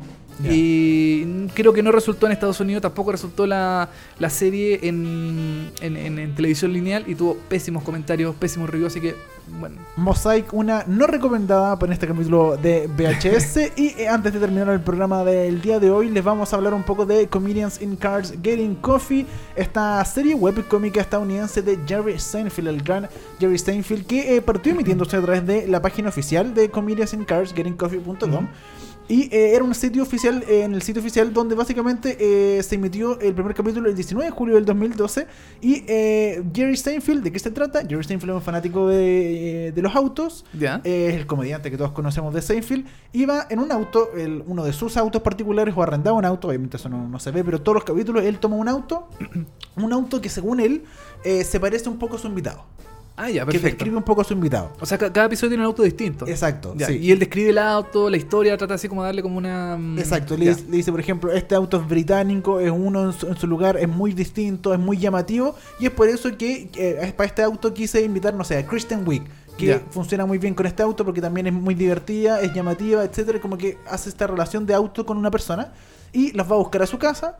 [0.55, 3.89] Y creo que no resultó en Estados Unidos, tampoco resultó la,
[4.21, 9.01] la serie en, en, en- en televisión lineal y tuvo pésimos comentarios, pésimos reviews, así
[9.01, 9.15] que,
[9.59, 9.77] bueno.
[9.97, 13.73] Mosaic, una no recomendada para este capítulo de VHS.
[13.77, 16.75] y eh, antes de terminar el programa del día de hoy, les vamos a hablar
[16.75, 19.27] un poco de Comedians in Cars Getting Coffee,
[19.57, 24.73] esta serie web cómica estadounidense de Jerry Seinfeld, el gran Jerry Seinfeld, que eh, partió
[24.73, 28.49] emitiéndose a través de la página oficial de Comedians in Cars Getting Coffee.com.
[29.11, 32.75] Y eh, era un sitio oficial, eh, en el sitio oficial donde básicamente eh, se
[32.75, 35.27] emitió el primer capítulo el 19 de julio del 2012.
[35.63, 35.77] Y
[36.55, 37.81] Jerry Seinfeld, ¿de qué se trata?
[37.89, 40.45] Jerry Seinfeld es un fanático de, de los autos.
[40.53, 40.83] ¿Ya?
[40.85, 42.85] Eh, es el comediante que todos conocemos de Seinfeld.
[43.15, 46.77] Iba en un auto, el- uno de sus autos particulares, o arrendaba un auto, obviamente
[46.77, 49.09] eso no, no se ve, pero todos los capítulos él toma un auto,
[49.77, 50.85] un auto que según él
[51.25, 52.65] se parece un poco a su invitado.
[53.21, 54.71] Ah, ya, Que describe un poco a su invitado.
[54.81, 56.25] O sea, ca- cada episodio tiene un auto distinto.
[56.29, 56.73] Exacto.
[56.77, 56.99] Ya, sí.
[56.99, 59.77] Y él describe el auto, la historia, trata así como de darle como una...
[59.77, 60.55] mm, Exacto, le, ya.
[60.55, 63.49] dice- le dice, por ejemplo, este auto es británico, es uno en su, en su
[63.49, 67.43] lugar, es muy distinto, es muy llamativo, y es por eso que eh, para este
[67.43, 69.25] auto quise invitar, no sé, a Kristen Wiig,
[69.57, 69.83] que Ya.
[69.91, 73.59] funciona muy bien con este auto porque también es muy divertida, es llamativa, etcétera, como
[73.59, 75.73] que hace esta relación de auto con una persona,
[76.13, 77.37] y las va a buscar a su casa.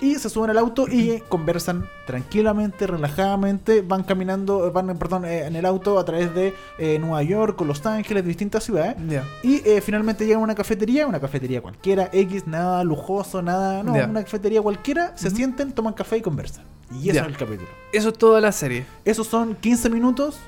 [0.00, 5.56] Y se suben al auto y conversan tranquilamente, relajadamente, van caminando, van, perdón, eh, en
[5.56, 8.96] el auto a través de eh, Nueva York Los Ángeles, distintas ciudades.
[9.42, 13.92] Y eh, finalmente llegan a una cafetería, una cafetería cualquiera, X, nada lujoso, nada, no,
[13.92, 16.64] una cafetería cualquiera, se sienten, toman café y conversan.
[17.02, 17.68] Y eso es el capítulo.
[17.92, 18.86] Eso es toda la serie.
[19.04, 20.38] Esos son 15 minutos,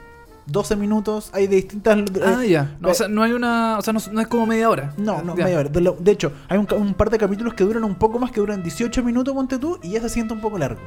[0.47, 1.99] 12 minutos, hay de distintas...
[1.99, 2.77] eh, Ah, ya.
[2.81, 3.79] No, eh, o sea, no hay una...
[3.79, 4.93] O sea, no, no es como media hora.
[4.97, 5.45] no, no, Ya.
[5.45, 5.69] media hora.
[5.69, 8.31] De, lo- de hecho, hay un, un par de capítulos que duran un poco más,
[8.33, 10.81] que duran 18 minutos, ponte tú, y ya se siente un poco largo.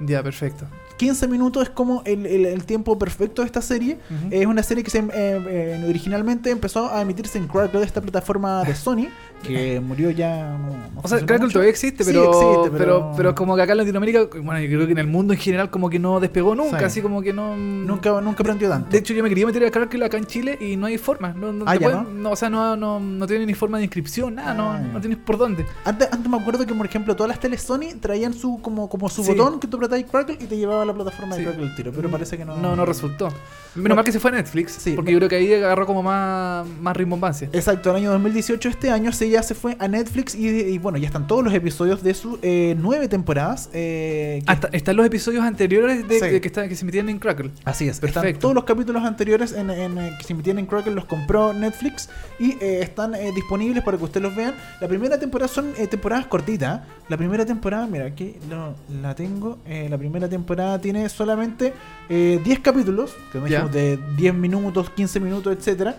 [0.00, 0.66] Ya, perfecto.
[0.96, 3.98] 15 minutos es como el, el- el tiempo perfecto de esta serie.
[4.10, 4.28] Ujú.
[4.34, 8.62] Es una serie que se, eh, eh, originalmente empezó a emitirse en Crackle, esta plataforma
[8.64, 9.06] de Sony,
[9.42, 10.58] que murió ya.
[10.58, 13.12] No, no O sea, Crackle todavía existe, Sí, pero, existe, pero...
[13.16, 15.70] pero como que acá en Latinoamérica, bueno, yo creo que en el mundo en general
[15.70, 16.84] como que no despegó nunca, Sí.
[16.84, 17.56] así como que no...
[17.56, 18.90] Nunca, nunca aprendió tanto.
[18.90, 21.32] De hecho, yo me quería meter a Crackle acá en Chile y no hay forma.
[21.32, 22.30] No, no, Ah, ya, pueden- ¿no?
[22.32, 25.18] o sea, no, no, no tiene ni forma de inscripción, nada, Ah, no, no tienes
[25.18, 25.64] por dónde.
[25.86, 29.08] Antes, antes me acuerdo que, por ejemplo, todas las teles Sony traían su como, como
[29.08, 29.30] su Sí.
[29.32, 31.40] botón que tú apretabas Crackle y te llevaba a la plataforma Sí.
[31.42, 31.92] de Crackle el tiro.
[31.94, 32.56] Pero parece que no.
[32.56, 33.28] No, no resultó.
[33.28, 35.86] Menos Bueno, mal que se fue a Netflix, sí, porque yo creo que ahí agarró
[35.86, 37.48] como más, más rimbombancia.
[37.52, 40.98] Exacto, el año 2018, este año, se ya se fue a Netflix y, y bueno,
[40.98, 43.70] ya están todos los episodios de sus eh, nueve temporadas.
[43.72, 46.26] eh, Hasta, están los episodios anteriores de, Sí.
[46.26, 47.52] de que, está- que se emitían en Crackle.
[47.64, 48.40] Así es, están Perfecto.
[48.40, 52.08] todos los capítulos anteriores en, en, eh, que se emitían en Crackle, los compró Netflix
[52.40, 54.54] y eh, están eh, disponibles para que ustedes los vean.
[54.80, 56.80] La primera temporada son eh, temporadas cortitas.
[57.08, 59.58] La primera temporada, mira, aquí lo- la tengo.
[59.64, 61.72] eh, la primera temporada tiene solamente
[62.08, 63.62] eh, 10 capítulos, que me Ya.
[63.64, 65.96] dijimos de 10 minutos, 15 minutos, etcétera.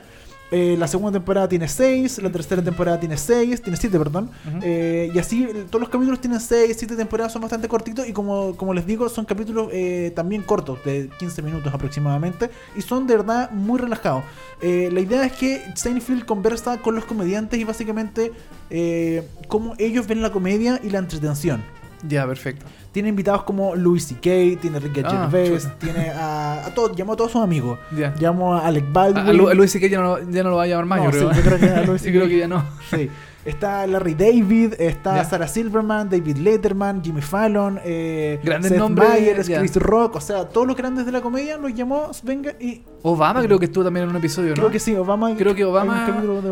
[0.54, 4.30] Eh, la segunda temporada tiene 6, la tercera temporada tiene 6, tiene 7, perdón.
[4.62, 8.12] Eh, y así eh, todos los capítulos tienen 6, 7 temporadas, son bastante cortitos y
[8.12, 13.08] como, como les digo, son capítulos eh, también cortos, de 15 minutos aproximadamente, y son
[13.08, 14.26] de verdad muy relajados.
[14.62, 18.34] Eh, la idea es que Seinfeld conversa con los comediantes y básicamente
[18.70, 21.64] eh, cómo ellos ven la comedia y la entretención.
[22.06, 22.66] Ya, perfecto.
[22.92, 25.76] Tiene invitados como Louis C.K., tiene Ricky Ah, Gervais, chuta.
[25.80, 27.80] tiene a, a todos, llamó a todos sus amigos.
[28.20, 29.28] Llamó a Alec Baldwin.
[29.28, 29.88] a Lu- a Luis C.K.
[29.88, 31.30] ya no, ya no lo va a llamar más, No, yo creo.
[31.34, 32.66] sí, yo creo que a Louis creo que ya no.
[32.89, 33.10] Sí.
[33.46, 35.24] Está Larry David, está.
[35.26, 39.60] Sarah Silverman, David Letterman, Jimmy Fallon, eh, Grandes Seth nombres, Meyers, ya.
[39.60, 43.42] Chris Rock, o sea, todos los grandes de la comedia los llamó, venga, y Obama
[43.42, 44.56] creo que estuvo también en un episodio, ¿no?
[44.56, 45.36] creo que sí, Obama.
[45.36, 46.06] Creo que Obama.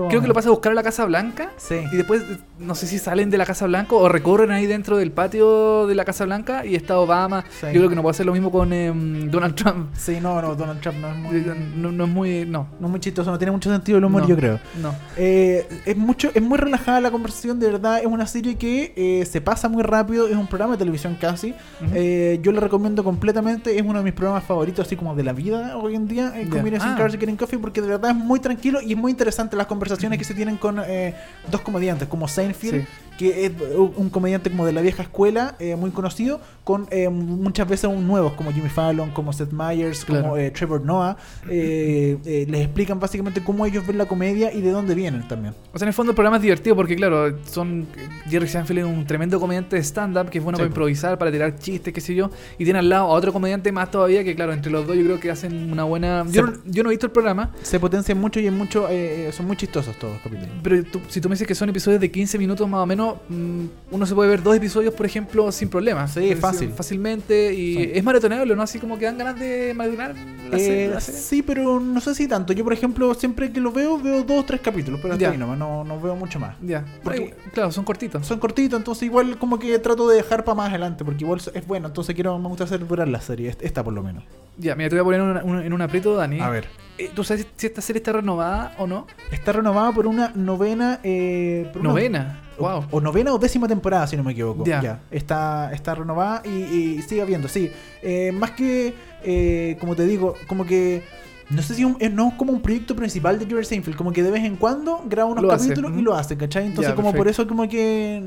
[0.09, 1.51] Creo que lo pasa a buscar a la Casa Blanca.
[1.57, 1.75] Sí.
[1.91, 2.23] Y después,
[2.57, 5.93] no sé si salen de la Casa Blanca o recorren ahí dentro del patio de
[5.95, 7.43] la Casa Blanca y está Obama.
[7.49, 7.67] Sí.
[7.67, 9.89] Yo creo que no puede hacer lo mismo con em, Donald Trump.
[9.95, 11.45] Sí, no, no, Donald Trump no es muy,
[11.77, 12.45] No, no es muy.
[12.45, 12.67] No.
[12.79, 14.27] no es muy chistoso, no tiene mucho sentido el humor, No.
[14.27, 14.59] yo creo.
[14.81, 14.95] No.
[15.17, 17.99] Eh, es mucho, es muy relajada la conversación, de verdad.
[17.99, 20.27] Es una serie que eh, se pasa muy rápido.
[20.27, 21.51] Es un programa de televisión casi.
[21.51, 21.91] Ujú.
[21.93, 23.75] Eh, yo le recomiendo completamente.
[23.77, 26.33] Es uno de mis programas favoritos, así como de la vida hoy en día.
[26.35, 26.49] En.
[26.49, 26.95] Comedians in Ah.
[26.97, 29.67] Cars y Getting Coffee, porque de verdad es muy tranquilo y es muy interesante las
[29.67, 31.13] conversaciones que se tienen con eh,
[31.51, 32.87] dos comediantes, como Seinfeld, Sí.
[33.19, 33.51] Que es
[33.97, 38.07] un comediante como de la vieja escuela, eh, muy conocido, con eh, muchas veces un
[38.07, 41.17] nuevos, como Jimmy Fallon, como Seth Meyers, como eh, Trevor Noah.
[41.49, 45.53] Eh, eh, les explican básicamente cómo ellos ven la comedia y de dónde vienen también.
[45.73, 47.87] O sea, en el fondo el programa es divertido porque, claro, son
[48.29, 51.31] Jerry Seinfeld es un tremendo comediante de stand-up que es bueno Sí, para improvisar, para
[51.31, 52.29] tirar chistes, qué sé yo.
[52.57, 55.03] Y tiene al lado a otro comediante más todavía que, claro, entre los dos yo
[55.03, 56.25] creo que hacen una buena...
[56.31, 59.29] Yo, no, yo no he visto el programa, se potencian mucho y en mucho eh,
[59.33, 60.49] son muy chistosos todos los capítulos.
[60.63, 63.08] pero tú- si tú me dices que son episodios de 15 minutos más o menos,
[63.29, 66.13] mm, uno se puede ver dos episodios, por ejemplo, sin problemas.
[66.13, 66.69] Sí, decir, fácil.
[66.71, 67.91] Fácilmente y Sí.
[67.93, 68.61] es maratoneable, ¿no?
[68.63, 70.15] Así como que dan ganas de maratonar.
[70.51, 72.53] Eh, sí, pero no sé si tanto.
[72.53, 75.31] Yo, por ejemplo, siempre que lo veo, veo dos o tres capítulos, pero hasta Ya.
[75.31, 76.55] ahí nomás, no, no veo mucho más.
[76.61, 78.25] Ya, Porque- claro, son cortitos.
[78.25, 81.67] Son cortitos, entonces igual como que trato de dejar para más adelante, porque igual es
[81.67, 84.23] bueno, entonces quiero, me gusta hacer durar la serie, est- esta por lo menos.
[84.59, 86.39] Ya, mira, te voy a poner una- una- en un aprieto, Dani.
[86.41, 86.67] A ver.
[86.97, 89.07] Eh, ¿Tú sabes si esta serie está renovada o no?
[89.31, 90.99] Está renovada por una novena...
[91.03, 92.41] Eh, por Novena.
[92.59, 92.87] Wow.
[92.91, 94.65] o novena o décima temporada, si no me equivoco.
[94.65, 94.99] Ya.
[95.11, 96.49] Está, está renovada y,
[96.97, 97.71] y sigue habiendo, sí.
[98.01, 98.93] Eh, más que,
[99.23, 101.01] eh, como te digo, como que.
[101.49, 104.21] No sé si un- no es como un proyecto principal de Jerry Seinfeld, como que
[104.21, 106.65] de vez en cuando graba unos Lo hace, capítulos y lo hace, ¿cachai?
[106.65, 108.21] Entonces, Ya, como por eso, como que.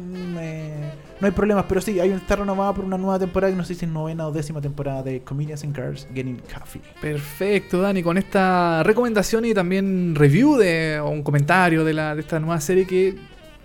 [1.23, 3.65] No hay problemas, pero sí, hay un está renovada por una nueva temporada, que no
[3.65, 6.83] sé novena o décima temporada de Comedians in Cars Getting Coffee.
[7.01, 12.23] Perfecto, Dani, con esta recomendación y también review de, o un comentario de, la, de
[12.23, 13.15] esta nueva serie que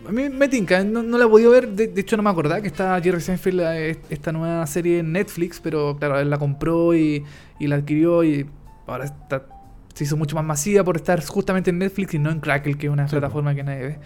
[0.08, 2.62] a mí me tinca, no, no la he podido ver, de, hecho no me acordaba
[2.62, 6.94] que estaba Jerry Seinfeld, eh, esta nueva serie en Netflix, pero claro, él la compró
[6.94, 7.26] y,
[7.58, 8.46] y la adquirió y
[8.86, 9.48] ahora está,
[9.98, 12.86] se hizo mucho más masiva por estar justamente en Netflix y no en Crackle, que
[12.88, 14.00] es una Sí, plataforma que nadie ve.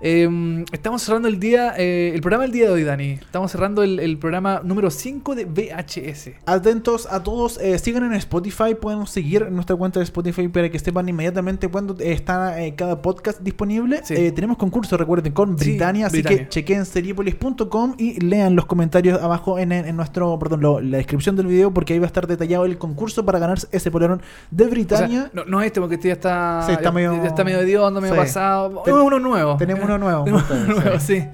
[0.00, 3.12] Eh, estamos cerrando el día, eh, el programa del día de hoy, Dani.
[3.12, 6.30] Estamos cerrando el, el programa número 5 de VHS.
[6.46, 10.78] Atentos a todos, eh, sigan en Spotify, pueden seguir nuestra cuenta de Spotify para que
[10.78, 14.00] sepan inmediatamente cuando está eh, cada podcast disponible.
[14.04, 14.14] Sí.
[14.14, 16.44] Eh, tenemos concurso, recuerden, con Sí, Britannia, así Britannia.
[16.44, 21.46] que chequen seriepolis.com y lean los comentarios abajo en, nuestro, perdón, lo- la descripción del
[21.46, 24.66] video porque ahí va a estar detallado el concurso para ganarse ese polerón de O
[24.66, 25.30] sea, Britannia.
[25.44, 28.00] No, no este, porque este ya está, Sí, está ya, medio- ya está medio hediondo,
[28.00, 28.20] medio Sí.
[28.20, 28.68] pasado.
[28.84, 29.56] Ten- Tenemos uno nuevo.
[29.56, 31.20] tenemos uno nuevo, Tenemos ustedes, uno nuevo, sí.
[31.20, 31.26] sí.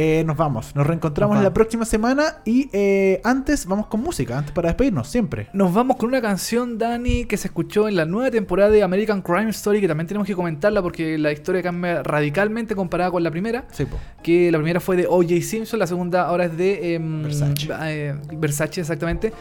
[0.00, 4.38] Eh, nos vamos, nos reencontramos Nos la próxima semana y eh, antes vamos con música,
[4.38, 5.48] antes para despedirnos, siempre.
[5.52, 9.22] Nos vamos con una canción, Dani, que se escuchó en la nueva temporada de American
[9.22, 13.30] Crime Story, que también tenemos que comentarla porque la historia cambia radicalmente comparada con la
[13.32, 13.64] primera.
[13.72, 13.96] Sí, po.
[14.22, 15.40] Que la primera fue de O.J.
[15.42, 17.68] Simpson, la segunda ahora es de em, Versace.
[17.86, 19.32] eh, Versace, exactamente.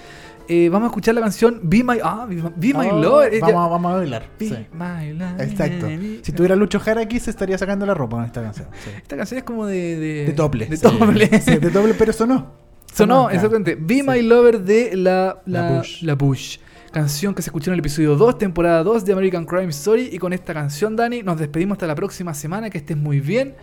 [0.49, 3.39] Eh, vamos a escuchar la canción Be My, ah, Be My, Be My Oh, eh,
[3.41, 4.29] vamos, a, vamos a bailar.
[4.39, 4.55] Be sí.
[4.73, 5.41] My Love.
[5.41, 5.87] Exacto.
[6.21, 8.67] Si tuviera Lucho Jara aquí, se estaría sacando la ropa con esta canción.
[8.83, 8.89] sí.
[8.95, 9.95] Esta canción es como de...
[9.97, 10.65] De, De doble.
[10.67, 11.29] De doble.
[11.41, 12.51] Sí, de doble, pero sonó.
[12.93, 13.75] Sonó, exactamente.
[13.75, 14.03] Be Sí.
[14.03, 16.03] My Lover de la, la, La Bush.
[16.03, 16.57] la Bush.
[16.91, 20.09] Canción que se escuchó en el episodio 2, temporada 2 de American Crime Story.
[20.11, 22.69] Y con esta canción, Dani, nos despedimos hasta la próxima semana.
[22.69, 23.55] Que estés muy bien.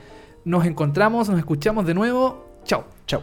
[0.44, 2.60] Nos encontramos, nos escuchamos de nuevo.
[2.64, 2.84] Chao.
[3.06, 3.22] Chao.